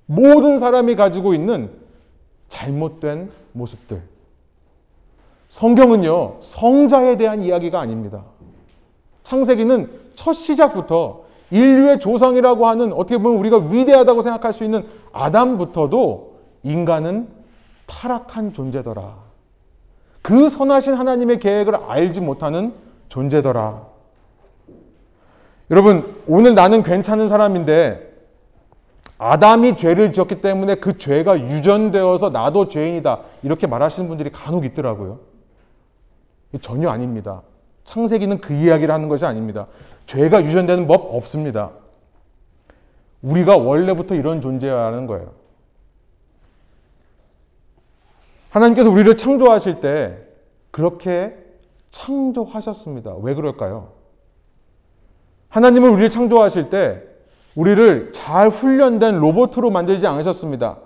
[0.06, 1.72] 모든 사람이 가지고 있는
[2.50, 4.02] 잘못된 모습들.
[5.54, 8.24] 성경은요, 성자에 대한 이야기가 아닙니다.
[9.22, 17.28] 창세기는 첫 시작부터 인류의 조상이라고 하는 어떻게 보면 우리가 위대하다고 생각할 수 있는 아담부터도 인간은
[17.86, 19.14] 타락한 존재더라.
[20.24, 22.74] 그 선하신 하나님의 계획을 알지 못하는
[23.10, 23.86] 존재더라.
[25.70, 28.12] 여러분, 오늘 나는 괜찮은 사람인데
[29.20, 33.20] 아담이 죄를 지었기 때문에 그 죄가 유전되어서 나도 죄인이다.
[33.44, 35.33] 이렇게 말하시는 분들이 간혹 있더라고요.
[36.62, 37.42] 전혀 아닙니다.
[37.86, 39.68] 창세기는 그 이야기를 하는 것이 아닙니다.
[40.06, 41.72] 죄가 유전되는 법 없습니다.
[43.22, 45.32] 우리가 원래부터 이런 존재라는 거예요.
[48.50, 50.18] 하나님께서 우리를 창조하실 때
[50.72, 51.36] 그렇게
[51.92, 53.16] 창조하셨습니다.
[53.22, 53.92] 왜 그럴까요?
[55.50, 57.02] 하나님은 우리를 창조하실 때
[57.56, 60.78] 우리를 잘 훈련된 로봇으로 만들지 않으셨습니다.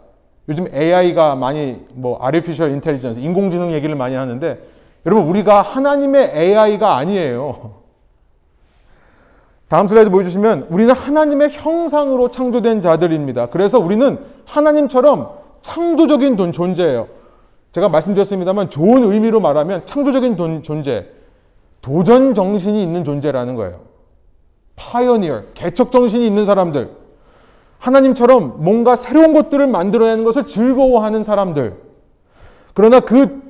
[0.49, 4.60] 요즘 AI가 많이 뭐 artificial intelligence 인공지능 얘기를 많이 하는데
[5.05, 7.77] 여러분 우리가 하나님의 AI가 아니에요.
[9.69, 13.47] 다음 슬라이드 보여주시면 우리는 하나님의 형상으로 창조된 자들입니다.
[13.47, 15.29] 그래서 우리는 하나님처럼
[15.62, 17.07] 창조적인 존재예요.
[17.73, 21.05] 제가 말씀드렸습니다만 좋은 의미로 말하면 창조적인 존재,
[21.81, 23.81] 도전 정신이 있는 존재라는 거예요.
[24.77, 26.89] pioneer, 개척 정신이 있는 사람들,
[27.79, 31.75] 하나님처럼 뭔가 새로운 것들을 만들어내는 것을 즐거워하는 사람들.
[32.73, 33.46] 그러나 그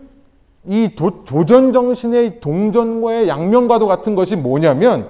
[0.67, 5.07] 이 도전 정신의 동전과의 양면과도 같은 것이 뭐냐면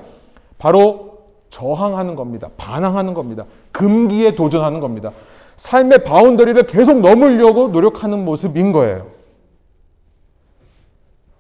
[0.60, 1.18] 바로
[1.50, 2.50] 저항하는 겁니다.
[2.58, 3.46] 반항하는 겁니다.
[3.72, 5.12] 금기에 도전하는 겁니다.
[5.56, 9.08] 삶의 바운더리를 계속 넘으려고 노력하는 모습인 거예요.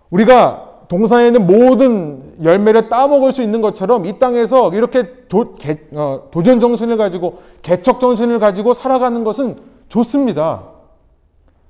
[0.09, 6.29] 우리가 동산에 있는 모든 열매를 따먹을 수 있는 것처럼 이 땅에서 이렇게 도, 개, 어,
[6.31, 9.57] 도전 정신을 가지고 개척 정신을 가지고 살아가는 것은
[9.89, 10.63] 좋습니다.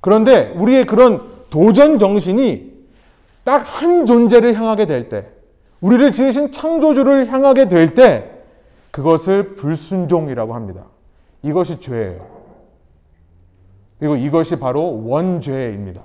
[0.01, 2.77] 그런데 우리의 그런 도전 정신이
[3.43, 5.27] 딱 한 존재를 향하게 될 때,
[5.79, 8.29] 우리를 지으신 창조주를 향하게 될 때,
[8.91, 10.85] 그것을 불순종이라고 합니다.
[11.43, 12.25] 이것이 죄예요.
[13.99, 16.01] 그리고 이것이 바로 원죄입니다.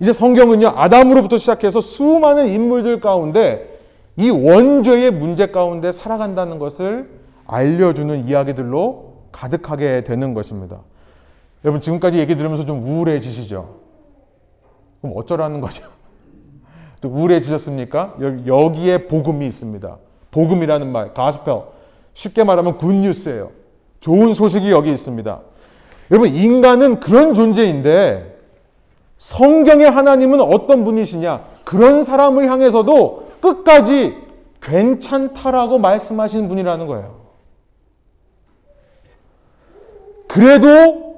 [0.00, 3.80] 이제 성경은요, 아담으로부터 시작해서 수많은 인물들 가운데
[4.16, 7.08] 이 원죄의 문제 가운데 살아간다는 것을
[7.46, 10.80] 알려주는 이야기들로 가득하게 되는 것입니다.
[11.64, 13.76] 여러분, 지금까지 얘기 들으면서 좀 우울해지시죠?
[15.00, 15.84] 그럼 어쩌라는 거죠?
[17.00, 18.16] 또 우울해지셨습니까?
[18.46, 19.96] 여기에 복음이 있습니다.
[20.30, 21.62] 복음이라는 말, 가스펠.
[22.14, 23.50] 쉽게 말하면 굿뉴스예요.
[24.00, 25.40] 좋은 소식이 여기 있습니다.
[26.10, 28.32] 여러분, 인간은 그런 존재인데,
[29.18, 31.44] 성경의 하나님은 어떤 분이시냐?
[31.64, 34.16] 그런 사람을 향해서도 끝까지
[34.60, 37.22] 괜찮다라고 말씀하시는 분이라는 거예요.
[40.26, 41.11] 그래도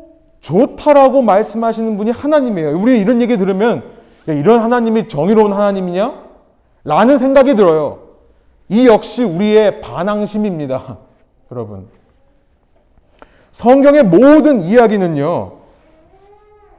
[0.45, 2.79] 좋다라고 말씀하시는 분이 하나님이에요.
[2.79, 3.83] 우리 이런 얘기 들으면
[4.27, 6.23] 이런 하나님이 정의로운 하나님이냐?
[6.85, 8.01] 라는 생각이 들어요.
[8.69, 10.99] 이 역시 우리의 반항심입니다.
[11.51, 11.89] 여러분.
[13.53, 15.53] 성경의 모든 이야기는요,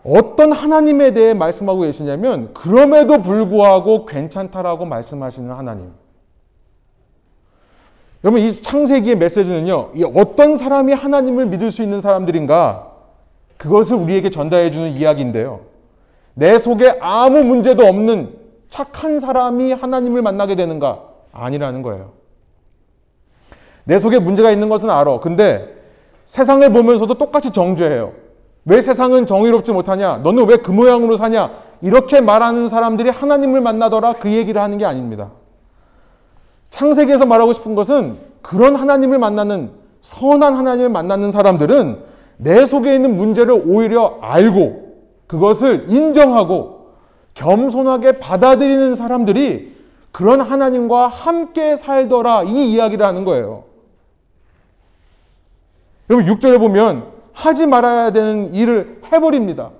[0.03, 5.91] 어떤 하나님에 대해 말씀하고 계시냐면 그럼에도 불구하고 괜찮다라고 말씀하시는 하나님.
[8.23, 9.91] 여러분 이 창세기의 메시지는요.
[10.15, 12.94] 어떤 사람이 하나님을 믿을 수 있는 사람들인가?
[13.65, 15.61] 그것을 우리에게 전달해 주는 이야기인데요.
[16.35, 18.35] 내 속에 아무 문제도 없는
[18.69, 21.01] 착한 사람이 하나님을 만나게 되는가?
[21.31, 22.11] 아니라는 거예요.
[23.83, 25.19] 내 속에 문제가 있는 것은 알아.
[25.19, 25.75] 근데
[26.25, 28.13] 세상을 보면서도 똑같이 정죄해요.
[28.65, 30.17] 왜 세상은 정의롭지 못하냐?
[30.17, 31.51] 너는 왜 그 모양으로 사냐?
[31.81, 35.31] 이렇게 말하는 사람들이 하나님을 만나더라 그 얘기를 하는 게 아닙니다.
[36.69, 43.63] 창세기에서 말하고 싶은 것은 그런 하나님을 만나는 선한 하나님을 만나는 사람들은 내 속에 있는 문제를
[43.65, 44.85] 오히려 알고
[45.27, 46.89] 그것을 인정하고
[47.33, 49.75] 겸손하게 받아들이는 사람들이
[50.11, 53.63] 그런 하나님과 함께 살더라 이 이야기를 하는 거예요.
[56.09, 59.71] 여러분 6절에 보면 하지 말아야 되는 일을 해버립니다.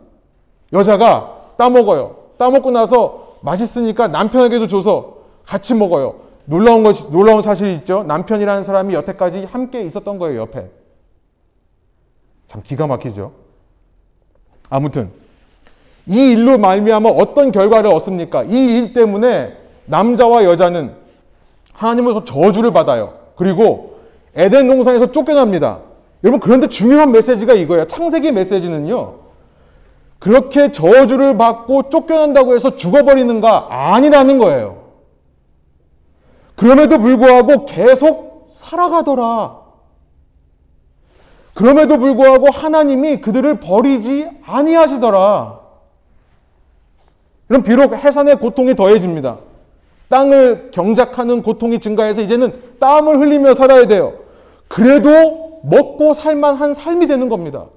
[0.74, 2.18] 여자가 따먹어요.
[2.38, 6.16] 따먹고 나서 맛있으니까 남편에게도 줘서 같이 먹어요.
[6.46, 8.04] 놀라운 것이, 놀라운 사실이 있죠.
[8.04, 10.70] 남편이라는 사람이 여태까지 함께 있었던 거예요, 옆에.
[12.56, 13.34] 참 기가 막히죠.
[14.70, 15.12] 아무튼,
[16.06, 18.44] 이 일로 말미암아 어떤 결과를 얻습니까?
[18.44, 20.94] 이 일 때문에 남자와 여자는
[21.74, 23.16] 하나님으로서 저주를 받아요.
[23.36, 24.00] 그리고
[24.36, 25.80] 에덴 동산에서 쫓겨납니다.
[26.24, 27.88] 여러분, 그런데 중요한 메시지가 이거예요.
[27.88, 29.16] 창세기 메시지는요.
[30.20, 33.68] 그렇게 저주를 받고 쫓겨난다고 해서 죽어버리는가?
[33.70, 34.86] 아니라는 거예요.
[36.56, 39.65] 그럼에도 불구하고 계속 살아가더라.
[41.56, 45.62] 그럼에도 불구하고 하나님이 그들을 버리지 아니하시더라.
[47.48, 49.38] 그럼 비록 해산의 고통이 더해집니다.
[50.10, 54.16] 땅을 경작하는 고통이 증가해서 이제는 땀을 흘리며 살아야 돼요.
[54.68, 57.68] 그래도 먹고 살만한 삶이 되는 겁니다.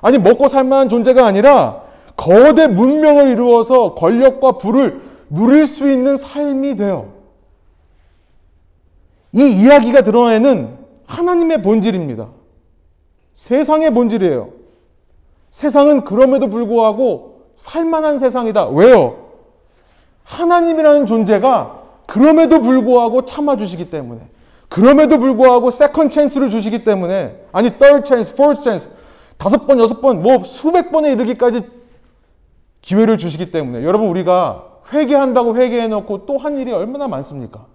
[0.00, 1.82] 아니, 먹고 살만한 존재가 아니라
[2.16, 7.12] 거대 문명을 이루어서 권력과 부를 누릴 수 있는 삶이 돼요.
[9.32, 12.28] 이 이야기가 드러내는 하나님의 본질입니다.
[13.46, 14.48] 세상의 본질이에요.
[15.50, 18.70] 세상은 그럼에도 불구하고 살만한 세상이다.
[18.70, 19.28] 왜요?
[20.24, 24.22] 하나님이라는 존재가 그럼에도 불구하고 참아주시기 때문에
[24.68, 28.90] 그럼에도 불구하고 second chance를 주시기 때문에 아니 third chance, fourth chance
[29.38, 31.62] 다섯 번, 여섯 번, 뭐 수백 번에 이르기까지
[32.82, 37.66] 기회를 주시기 때문에 여러분 우리가 회개한다고 회개해놓고 또 한 일이 얼마나 많습니까?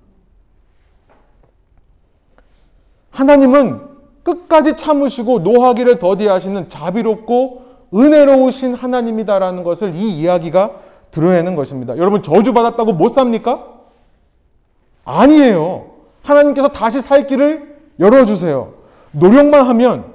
[3.12, 3.91] 하나님은
[4.24, 7.62] 끝까지 참으시고 노하기를 더디하시는 자비롭고
[7.94, 10.72] 은혜로우신 하나님이다라는 것을 이 이야기가
[11.12, 11.98] 드러내는 것입니다.
[11.98, 13.68] 여러분 저주받았다고 못 삽니까?
[15.04, 15.88] 아니에요.
[16.24, 18.74] 하나님께서 다시 살 길을 열어주세요.
[19.12, 20.06] 노력만 하면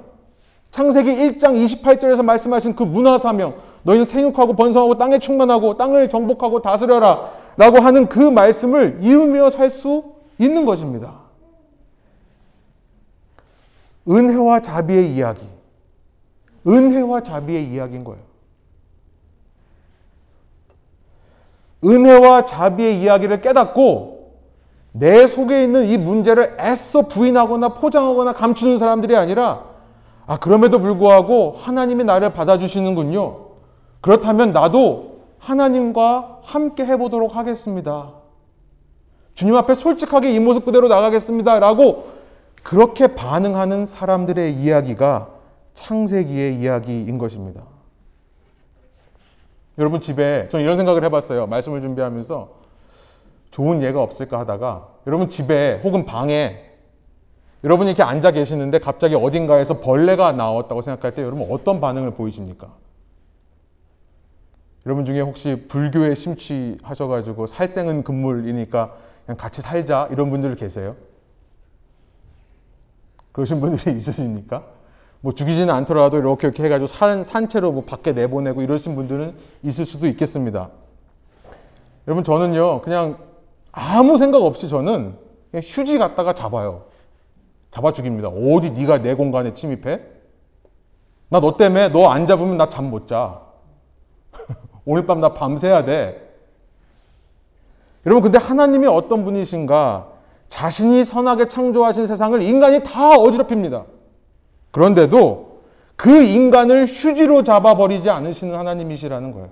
[0.71, 7.79] 창세기 1장 28절에서 말씀하신 그 문화사명 너희는 생육하고 번성하고 땅에 충만하고 땅을 정복하고 다스려라 라고
[7.79, 10.03] 하는 그 말씀을 이으며 살 수
[10.39, 11.26] 있는 것입니다.
[14.09, 15.45] 은혜와 자비의 이야기.
[16.65, 18.21] 은혜와 자비의 이야기인 거예요.
[21.83, 24.17] 은혜와 자비의 이야기를 깨닫고
[24.93, 29.65] 내 속에 있는 이 문제를 애써 부인하거나 포장하거나 감추는 사람들이 아니라
[30.25, 33.47] 아, 그럼에도 불구하고 하나님이 나를 받아주시는군요.
[34.01, 38.13] 그렇다면 나도 하나님과 함께 해보도록 하겠습니다.
[39.35, 41.59] 주님 앞에 솔직하게 이 모습 그대로 나가겠습니다.
[41.59, 42.16] 라고
[42.63, 45.29] 그렇게 반응하는 사람들의 이야기가
[45.73, 47.63] 창세기의 이야기인 것입니다.
[49.77, 51.47] 여러분 집에 전 이런 생각을 해봤어요.
[51.47, 52.57] 말씀을 준비하면서
[53.51, 56.67] 좋은 예가 없을까 하다가 여러분 집에 혹은 방에
[57.63, 62.67] 여러분이 이렇게 앉아 계시는데 갑자기 어딘가에서 벌레가 나왔다고 생각할 때 여러분 어떤 반응을 보이십니까?
[64.85, 70.95] 여러분 중에 혹시 불교에 심취하셔가지고 살생은 금물이니까 그냥 같이 살자 이런 분들 계세요?
[73.37, 74.63] 그러신 분들이 있으십니까?
[75.21, 80.07] 뭐 죽이지는 않더라도 이렇게 이렇게 해가지고 산, 산채로 뭐 밖에 내보내고 이러신 분들은 있을 수도
[80.07, 80.69] 있겠습니다.
[82.07, 83.17] 여러분 저는요 그냥
[83.71, 85.15] 아무 생각 없이 저는
[85.53, 86.85] 휴지 갖다가 잡아요.
[87.69, 88.29] 잡아 죽입니다.
[88.29, 90.01] 어디 네가 내 공간에 침입해?
[91.29, 93.41] 나 너 때문에 너 안 잡으면 나 잠 못 자.
[94.85, 96.23] 오늘 밤 나 밤새야 돼.
[98.07, 100.16] 여러분 근데 하나님이 어떤 분이신가?
[100.49, 103.85] 자신이 선하게 창조하신 세상을 인간이 다 어지럽힙니다.
[104.71, 105.61] 그런데도
[105.95, 109.49] 그 인간을 휴지로 잡아버리지 않으시는 하나님이시라는 거예요.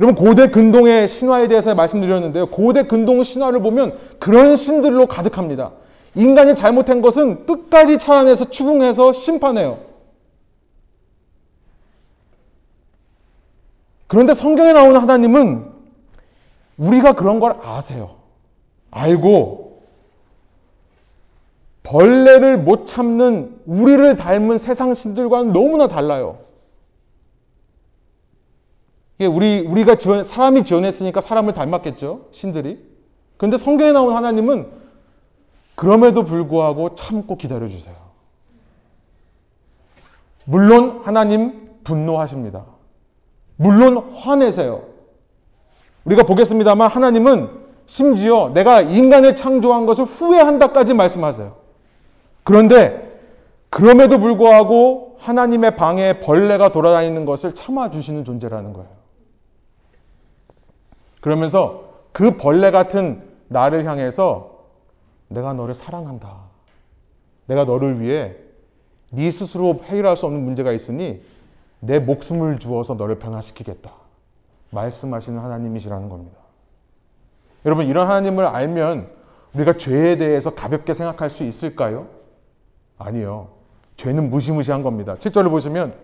[0.00, 2.46] 여러분 고대 근동의 신화에 대해서 말씀드렸는데요.
[2.46, 5.70] 고대 근동 신화를 보면 그런 신들로 가득합니다.
[6.16, 9.78] 인간이 잘못한 것은 끝까지 찾아내서 추궁해서 심판해요.
[14.08, 15.72] 그런데 성경에 나오는 하나님은
[16.76, 18.23] 우리가 그런 걸 아세요.
[18.94, 19.82] 알고
[21.82, 26.38] 벌레를 못 참는 우리를 닮은 세상 신들과는 너무나 달라요.
[29.20, 32.82] 우리 우리가 지원 사람이 지원했으니까 사람을 닮았겠죠 신들이.
[33.36, 34.70] 그런데 성경에 나온 하나님은
[35.74, 37.94] 그럼에도 불구하고 참고 기다려 주세요.
[40.44, 42.64] 물론 하나님 분노하십니다.
[43.56, 44.84] 물론 화내세요.
[46.04, 51.54] 우리가 보겠습니다만 하나님은 심지어 내가 인간을 창조한 것을 후회한다까지 말씀하세요.
[52.42, 53.20] 그런데
[53.70, 58.88] 그럼에도 불구하고 하나님의 방에 벌레가 돌아다니는 것을 참아주시는 존재라는 거예요.
[61.20, 64.58] 그러면서 그 벌레 같은 나를 향해서
[65.28, 66.36] 내가 너를 사랑한다.
[67.46, 68.36] 내가 너를 위해
[69.10, 71.22] 네 스스로 해결할 수 없는 문제가 있으니
[71.80, 73.90] 내 목숨을 주어서 너를 변화시키겠다.
[74.70, 76.43] 말씀하시는 하나님이시라는 겁니다.
[77.64, 79.08] 여러분, 이런 하나님을 알면
[79.54, 82.06] 우리가 죄에 대해서 가볍게 생각할 수 있을까요?
[82.98, 83.48] 아니요.
[83.96, 85.14] 죄는 무시무시한 겁니다.
[85.14, 85.94] 7절을 보시면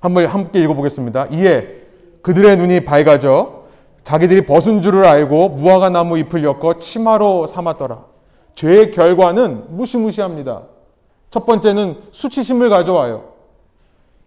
[0.00, 1.26] 한번 함께 읽어보겠습니다.
[1.26, 1.82] 이에
[2.22, 3.64] 그들의 눈이 밝아져
[4.02, 8.04] 자기들이 벗은 줄을 알고 무화과 나무 잎을 엮어 치마로 삼았더라.
[8.54, 10.62] 죄의 결과는 무시무시합니다.
[11.30, 13.32] 첫 번째는 수치심을 가져와요.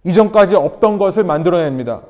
[0.03, 2.01] 이전까지 없던 것을 만들어냅니다.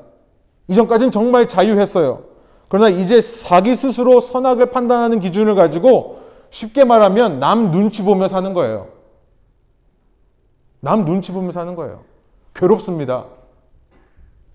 [0.68, 2.24] 이전까지는 정말 자유했어요.
[2.72, 8.86] 그러나 이제 자기 스스로 선악을 판단하는 기준을 가지고 쉽게 말하면 남 눈치 보며 사는 거예요.
[10.80, 12.00] 남 눈치 보며 사는 거예요.
[12.54, 13.26] 괴롭습니다.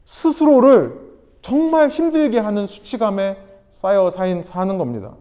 [0.05, 0.99] 스스로를
[1.43, 3.37] 정말 힘들게 하는 수치감에
[3.69, 5.11] 쌓여 사인 사는 겁니다.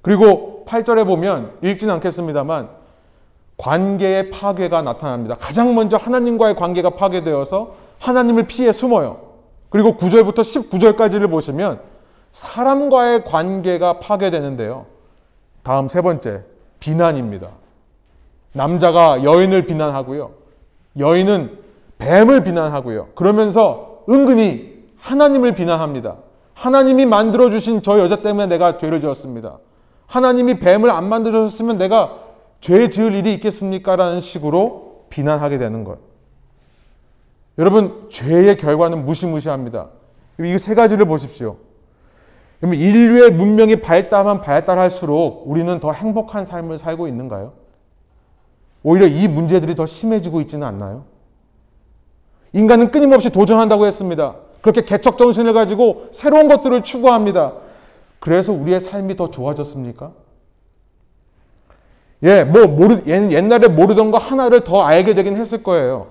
[0.00, 2.70] 그리고 8절에 보면 읽진 않겠습니다만
[3.58, 5.36] 관계의 파괴가 나타납니다.
[5.38, 9.20] 가장 먼저 하나님과의 관계가 파괴되어서 하나님을 피해 숨어요.
[9.68, 11.95] 그리고 9절부터 19절까지를 보시면
[12.36, 14.84] 사람과의 관계가 파괴되는데요.
[15.62, 16.42] 다음 세 번째,
[16.80, 17.48] 비난입니다.
[18.52, 20.32] 남자가 여인을 비난하고요.
[20.98, 21.58] 여인은
[21.96, 23.08] 뱀을 비난하고요.
[23.14, 26.16] 그러면서 은근히 하나님을 비난합니다.
[26.52, 29.56] 하나님이 만들어주신 저 여자 때문에 내가 죄를 지었습니다.
[30.06, 32.18] 하나님이 뱀을 안 만들어줬으면 내가
[32.60, 33.96] 죄 지을 일이 있겠습니까?
[33.96, 36.00] 라는 식으로 비난하게 되는 거예요.
[37.58, 39.88] 여러분, 죄의 결과는 무시무시합니다.
[40.38, 41.56] 이 세 가지를 보십시오.
[42.58, 47.52] 그러면 인류의 문명이 발달하면 발달할수록 우리는 더 행복한 삶을 살고 있는가요?
[48.82, 51.04] 오히려 이 문제들이 더 심해지고 있지는 않나요?
[52.52, 54.36] 인간은 끊임없이 도전한다고 했습니다.
[54.62, 57.52] 그렇게 개척 정신을 가지고 새로운 것들을 추구합니다.
[58.18, 60.12] 그래서 우리의 삶이 더 좋아졌습니까?
[62.22, 66.08] 예, 뭐 모르, 옛날에 모르던 거 하나를 더 알게 되긴 했을 거예요.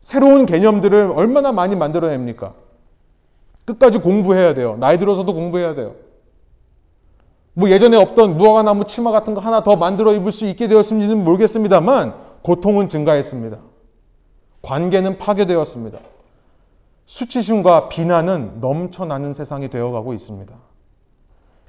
[0.00, 2.54] 새로운 개념들을 얼마나 많이 만들어냅니까?
[3.64, 4.76] 끝까지 공부해야 돼요.
[4.78, 5.94] 나이 들어서도 공부해야 돼요.
[7.54, 11.24] 뭐 예전에 없던 무화과 나무 치마 같은 거 하나 더 만들어 입을 수 있게 되었는지는
[11.24, 13.58] 모르겠습니다만 고통은 증가했습니다.
[14.62, 15.98] 관계는 파괴되었습니다.
[17.06, 20.54] 수치심과 비난은 넘쳐나는 세상이 되어가고 있습니다.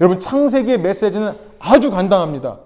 [0.01, 2.59] 여러분 창세기의 메시지는 아주 간단합니다.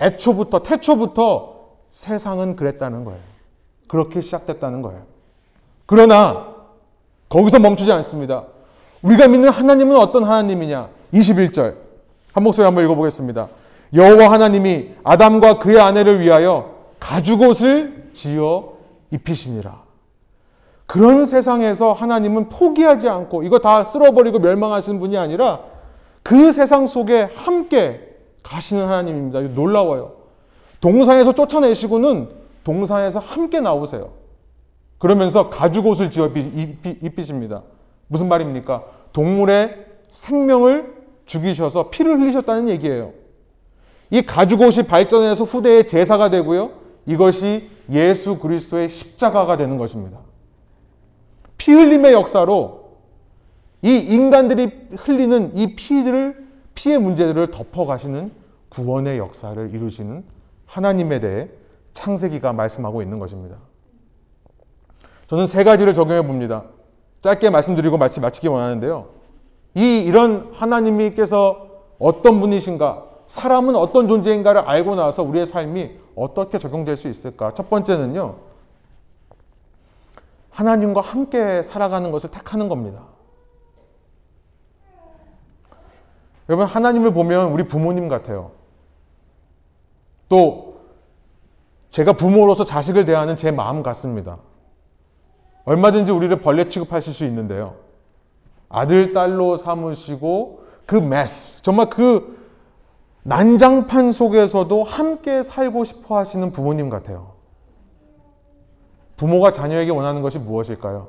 [0.00, 1.60] 애초부터 태초부터
[1.90, 3.20] 세상은 그랬다는 거예요.
[3.88, 5.02] 그렇게 시작됐다는 거예요.
[5.86, 6.59] 그러나
[7.30, 8.44] 거기서 멈추지 않습니다.
[9.02, 10.88] 우리가 믿는 하나님은 어떤 하나님이냐?
[11.14, 11.76] 21절.
[12.32, 13.48] 한 목소리 한번 읽어보겠습니다.
[13.94, 18.74] 여호와 하나님이 아담과 그의 아내를 위하여 가죽옷을 지어
[19.10, 19.80] 입히시니라.
[20.86, 25.60] 그런 세상에서 하나님은 포기하지 않고 이거 다 쓸어버리고 멸망하시는 분이 아니라
[26.22, 28.00] 그 세상 속에 함께
[28.42, 29.40] 가시는 하나님입니다.
[29.54, 30.12] 놀라워요.
[30.80, 32.28] 동산에서 쫓아내시고는
[32.64, 34.19] 동산에서 함께 나오세요.
[35.00, 36.30] 그러면서 가죽 옷을 지어
[36.84, 37.62] 입히십니다.
[38.06, 38.84] 무슨 말입니까?
[39.14, 40.94] 동물의 생명을
[41.24, 43.12] 죽이셔서 피를 흘리셨다는 얘기예요.
[44.10, 46.72] 이 가죽 옷이 발전해서 후대의 제사가 되고요.
[47.06, 50.18] 이것이 예수 그리스도의 십자가가 되는 것입니다.
[51.56, 52.98] 피 흘림의 역사로
[53.80, 58.32] 이 인간들이 흘리는 이 피를 피의 문제들을 덮어 가시는
[58.68, 60.24] 구원의 역사를 이루시는
[60.66, 61.48] 하나님에 대해
[61.94, 63.56] 창세기가 말씀하고 있는 것입니다.
[65.30, 66.64] 저는 세 가지를 적용해 봅니다.
[67.22, 69.10] 짧게 말씀드리고 말씀 마치기 원하는데요.
[69.76, 71.68] 이 이런 하나님께서
[72.00, 77.54] 어떤 분이신가, 사람은 어떤 존재인가를 알고 나서 우리의 삶이 어떻게 적용될 수 있을까?
[77.54, 78.38] 첫 번째는요.
[80.50, 83.04] 하나님과 함께 살아가는 것을 택하는 겁니다.
[86.48, 88.50] 여러분, 하나님을 보면 우리 부모님 같아요.
[90.28, 90.80] 또,
[91.92, 94.38] 제가 부모로서 자식을 대하는 제 마음 같습니다.
[95.70, 97.76] 얼마든지 우리를 벌레 취급하실 수 있는데요.
[98.68, 102.44] 아들, 딸로 삼으시고 그 메스, 정말 그
[103.22, 107.34] 난장판 속에서도 함께 살고 싶어 하시는 부모님 같아요.
[109.16, 111.06] 부모가 자녀에게 원하는 것이 무엇일까요?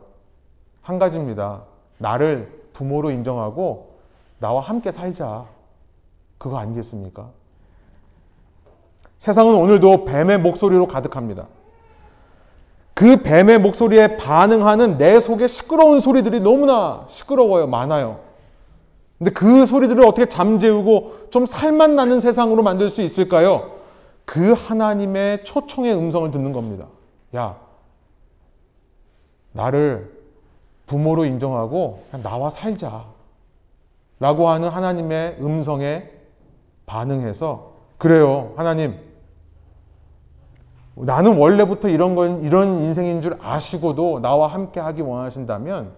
[0.83, 1.63] 한 가지입니다.
[1.97, 3.95] 나를 부모로 인정하고
[4.37, 5.45] 나와 함께 살자.
[6.37, 7.31] 그거 아니겠습니까?
[9.17, 11.47] 세상은 오늘도 뱀의 목소리로 가득합니다.
[13.01, 17.65] 그 뱀의 목소리에 반응하는 내 속에 시끄러운 소리들이 너무나 시끄러워요.
[17.65, 18.19] 많아요.
[19.17, 23.71] 근데 그 소리들을 어떻게 잠재우고 좀 살맛 나는 세상으로 만들 수 있을까요?
[24.25, 26.85] 그 하나님의 초청의 음성을 듣는 겁니다.
[27.35, 27.57] 야,
[29.53, 30.15] 나를
[30.85, 33.05] 부모로 인정하고 나와 살자.
[34.19, 36.03] 라고 하는 하나님의 음성에
[36.85, 38.53] 반응해서 그래요.
[38.57, 38.99] 하나님,
[40.95, 45.91] 나는 원래부터 이런 건 이런 인생인 줄 아시고도 나와 함께 하기 원하신다면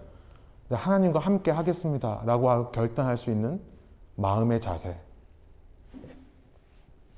[0.70, 3.60] 하나님과 함께 하겠습니다라고 결단할 수 있는
[4.16, 4.96] 마음의 자세.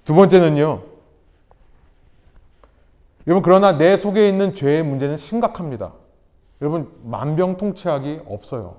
[0.05, 0.83] 두 번째는요.
[3.27, 5.93] 여러분 그러나 내 속에 있는 죄의 문제는 심각합니다.
[6.63, 8.77] 여러분 만병통치약이 없어요.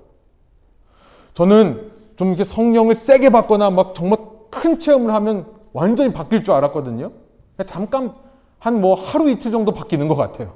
[1.34, 4.18] 저는 좀 이렇게 성령을 세게 받거나 막 정말
[4.50, 7.12] 큰 체험을 하면 완전히 바뀔 줄 알았거든요.
[7.66, 8.14] 잠깐
[8.58, 10.52] 한 뭐 하루 이틀 정도 바뀌는 것 같아요.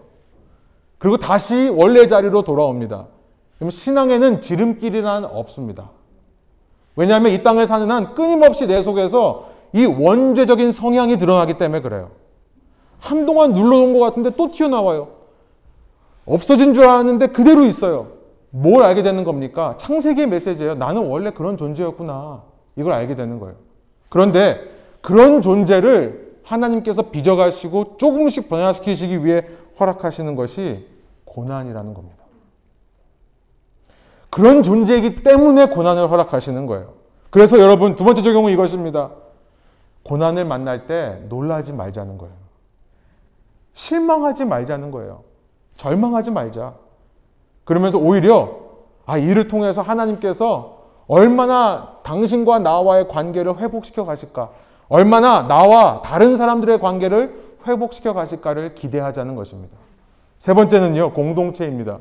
[0.98, 3.06] 그리고 다시 원래 자리로 돌아옵니다.
[3.68, 5.90] 신앙에는 지름길이란 없습니다.
[6.96, 12.10] 왜냐하면 이 땅을 사는 한 끊임없이 내 속에서 이 원죄적인 성향이 드러나기 때문에 그래요.
[12.98, 15.08] 한동안 눌러놓은 것 같은데 또 튀어나와요.
[16.26, 18.08] 없어진 줄 알았는데 그대로 있어요.
[18.50, 19.76] 뭘 알게 되는 겁니까?
[19.78, 20.74] 창세기의 메시지예요.
[20.74, 22.42] 나는 원래 그런 존재였구나.
[22.76, 23.56] 이걸 알게 되는 거예요.
[24.08, 24.60] 그런데
[25.00, 29.46] 그런 존재를 하나님께서 빚어가시고 조금씩 변화시키시기 위해
[29.80, 30.86] 허락하시는 것이
[31.24, 32.22] 고난이라는 겁니다.
[34.28, 36.94] 그런 존재이기 때문에 고난을 허락하시는 거예요.
[37.30, 39.10] 그래서 여러분 두 번째 적용은 이것입니다.
[40.04, 42.34] 고난을 만날 때 놀라지 말자는 거예요.
[43.74, 45.22] 실망하지 말자는 거예요.
[45.76, 46.74] 절망하지 말자.
[47.64, 48.60] 그러면서 오히려
[49.06, 54.50] 아 이를 통해서 하나님께서 얼마나 당신과 나와의 관계를 회복시켜 가실까?
[54.92, 57.34] 얼마나 나와 다른 사람들의 관계를
[57.66, 59.74] 회복시켜 가실까를 기대하자는 것입니다.
[60.38, 62.00] 세 번째는요, 공동체입니다.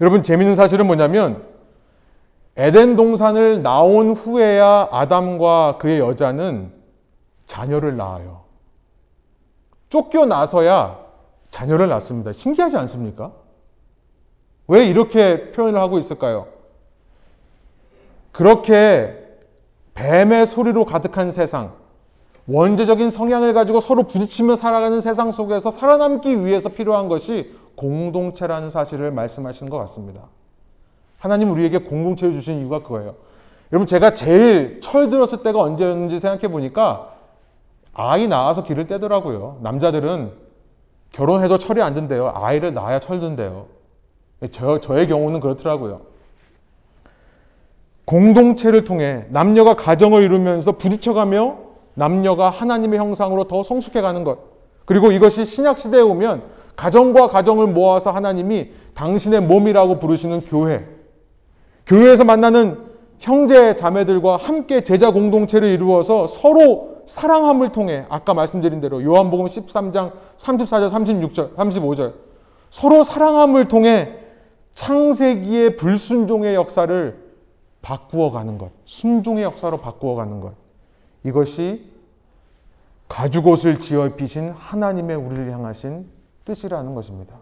[0.00, 1.44] 여러분, 재밌는 사실은 뭐냐면,
[2.56, 6.72] 에덴 동산을 나온 후에야 아담과 그의 여자는
[7.46, 8.40] 자녀를 낳아요.
[9.90, 10.98] 쫓겨나서야
[11.52, 12.32] 자녀를 낳습니다.
[12.32, 13.30] 신기하지 않습니까?
[14.66, 16.48] 왜 이렇게 표현을 하고 있을까요?
[18.32, 19.27] 그렇게
[19.98, 21.72] 뱀의 소리로 가득한 세상,
[22.46, 29.68] 원죄적인 성향을 가지고 서로 부딪히며 살아가는 세상 속에서 살아남기 위해서 필요한 것이 공동체라는 사실을 말씀하시는
[29.68, 30.22] 것 같습니다.
[31.18, 33.16] 하나님 우리에게 공동체를 주신 이유가 그거예요.
[33.72, 37.14] 여러분 제가 제일 철들었을 때가 언제였는지 생각해 보니까
[37.92, 39.58] 아이 낳아서 길을 떼더라고요.
[39.62, 40.32] 남자들은
[41.10, 42.30] 결혼해도 철이 안 든대요.
[42.34, 43.66] 아이를 낳아야 철든대요.
[44.52, 46.02] 저, 저의 경우는 그렇더라고요.
[48.08, 51.58] 공동체를 통해 남녀가 가정을 이루면서 부딪혀가며
[51.92, 54.38] 남녀가 하나님의 형상으로 더 성숙해가는 것.
[54.86, 56.42] 그리고 이것이 신약 시대에 오면
[56.74, 60.86] 가정과 가정을 모아서 하나님이 당신의 몸이라고 부르시는 교회.
[61.86, 62.78] 교회에서 만나는
[63.18, 70.90] 형제 자매들과 함께 제자 공동체를 이루어서 서로 사랑함을 통해 아까 말씀드린 대로 요한복음 13장 34절
[70.90, 72.14] 36절 35절
[72.70, 74.14] 서로 사랑함을 통해
[74.74, 77.27] 창세기의 불순종의 역사를
[77.82, 80.52] 바꾸어 가는 것, 순종의 역사로 바꾸어 가는 것.
[81.24, 81.90] 이것이
[83.08, 86.06] 가죽옷을 지어 입히신 하나님의 우리를 향하신
[86.44, 87.34] 뜻이라는 것입니다.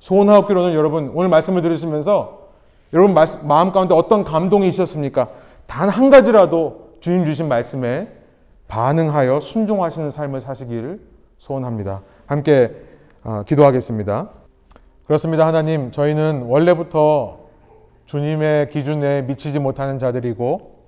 [0.00, 2.48] 소원하옵기로는 여러분 오늘 말씀을 들으시면서
[2.92, 3.14] 여러분
[3.46, 5.28] 마음 가운데 어떤 감동이 있었습니까?
[5.66, 8.08] 단 한 가지라도 주님 주신 말씀에
[8.68, 11.00] 반응하여 순종하시는 삶을 사시기를
[11.38, 12.02] 소원합니다.
[12.26, 12.74] 함께
[13.24, 14.30] 어, 기도하겠습니다.
[15.06, 15.46] 그렇습니다.
[15.46, 17.37] 하나님, 저희는 원래부터
[18.08, 20.78] 주님의 기준에 미치지 못하는 자들이고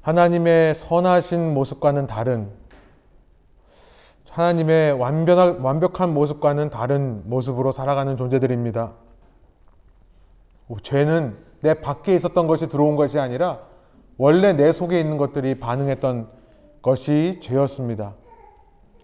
[0.00, 2.52] 하나님의 선하신 모습과는 다른
[4.30, 8.92] 하나님의 완벽한 모습과는 다른 모습으로 살아가는 존재들입니다.
[10.84, 13.58] 죄는 내 밖에 있었던 것이 들어온 것이 아니라
[14.18, 16.28] 원래 내 속에 있는 것들이 반응했던
[16.80, 18.14] 것이 죄였습니다.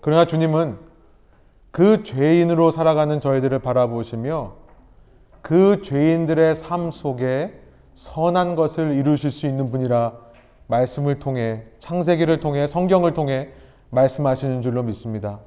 [0.01, 0.79] 그러나 주님은
[1.73, 4.65] 그 죄인으로 살아가는 저희들을 바라보시며
[5.47, 7.53] 그 죄인들의 삶 속에
[7.95, 10.13] 선한 것을 이루실 수 있는 분이라
[10.67, 13.51] 말씀을 통해 창세기를 통해 성경을 통해
[13.91, 15.39] 말씀하시는 줄로 믿습니다.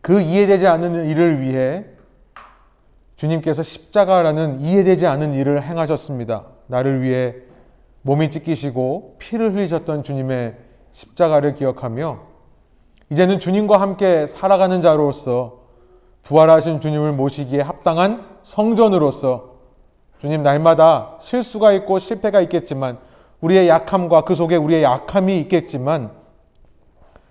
[0.00, 1.84] 그 이해되지 않는 일을 위해
[3.14, 6.44] 주님께서 십자가라는 이해되지 않은 일을 행하셨습니다.
[6.66, 7.36] 나를 위해
[8.02, 10.56] 몸이 찢기시고 피를 흘리셨던 주님의
[10.90, 12.18] 십자가를 기억하며
[13.10, 15.63] 이제는 주님과 함께 살아가는 자로서
[16.24, 19.54] 부활하신 주님을 모시기에 합당한 성전으로서
[20.20, 22.98] 주님 날마다 실수가 있고 실패가 있겠지만
[23.40, 26.10] 우리의 약함과 그 속에 우리의 약함이 있겠지만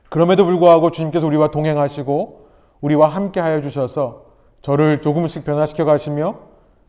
[0.09, 2.47] 그럼에도 불구하고 주님께서 우리와 동행하시고
[2.81, 4.25] 우리와 함께 하여 주셔서
[4.61, 6.35] 저를 조금씩 변화시켜 가시며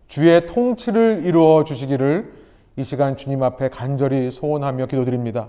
[0.09, 2.35] 주의 통치를 이루어 주시기를
[2.77, 5.49] 이 시간 주님 앞에 간절히 소원하며 기도드립니다.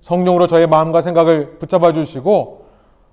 [0.00, 2.69] 성령으로 저의 마음과 생각을 붙잡아 주시고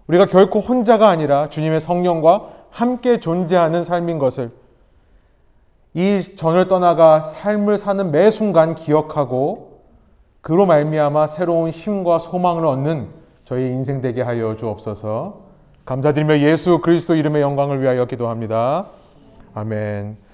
[0.08, 4.52] 우리가 결코 혼자가 아니라 주님의 성령과 함께 존재하는 삶인 것을
[5.94, 9.82] 이 전을 떠나가 삶을 사는 매 순간 기억하고
[10.42, 13.08] 그로 말미암아 새로운 힘과 소망을 얻는
[13.44, 15.48] 저희 인생 되게 하여 주옵소서.
[15.86, 18.88] 감사드리며 예수 그리스도 이름의 영광을 위하여 기도합니다.
[19.56, 20.27] 아멘.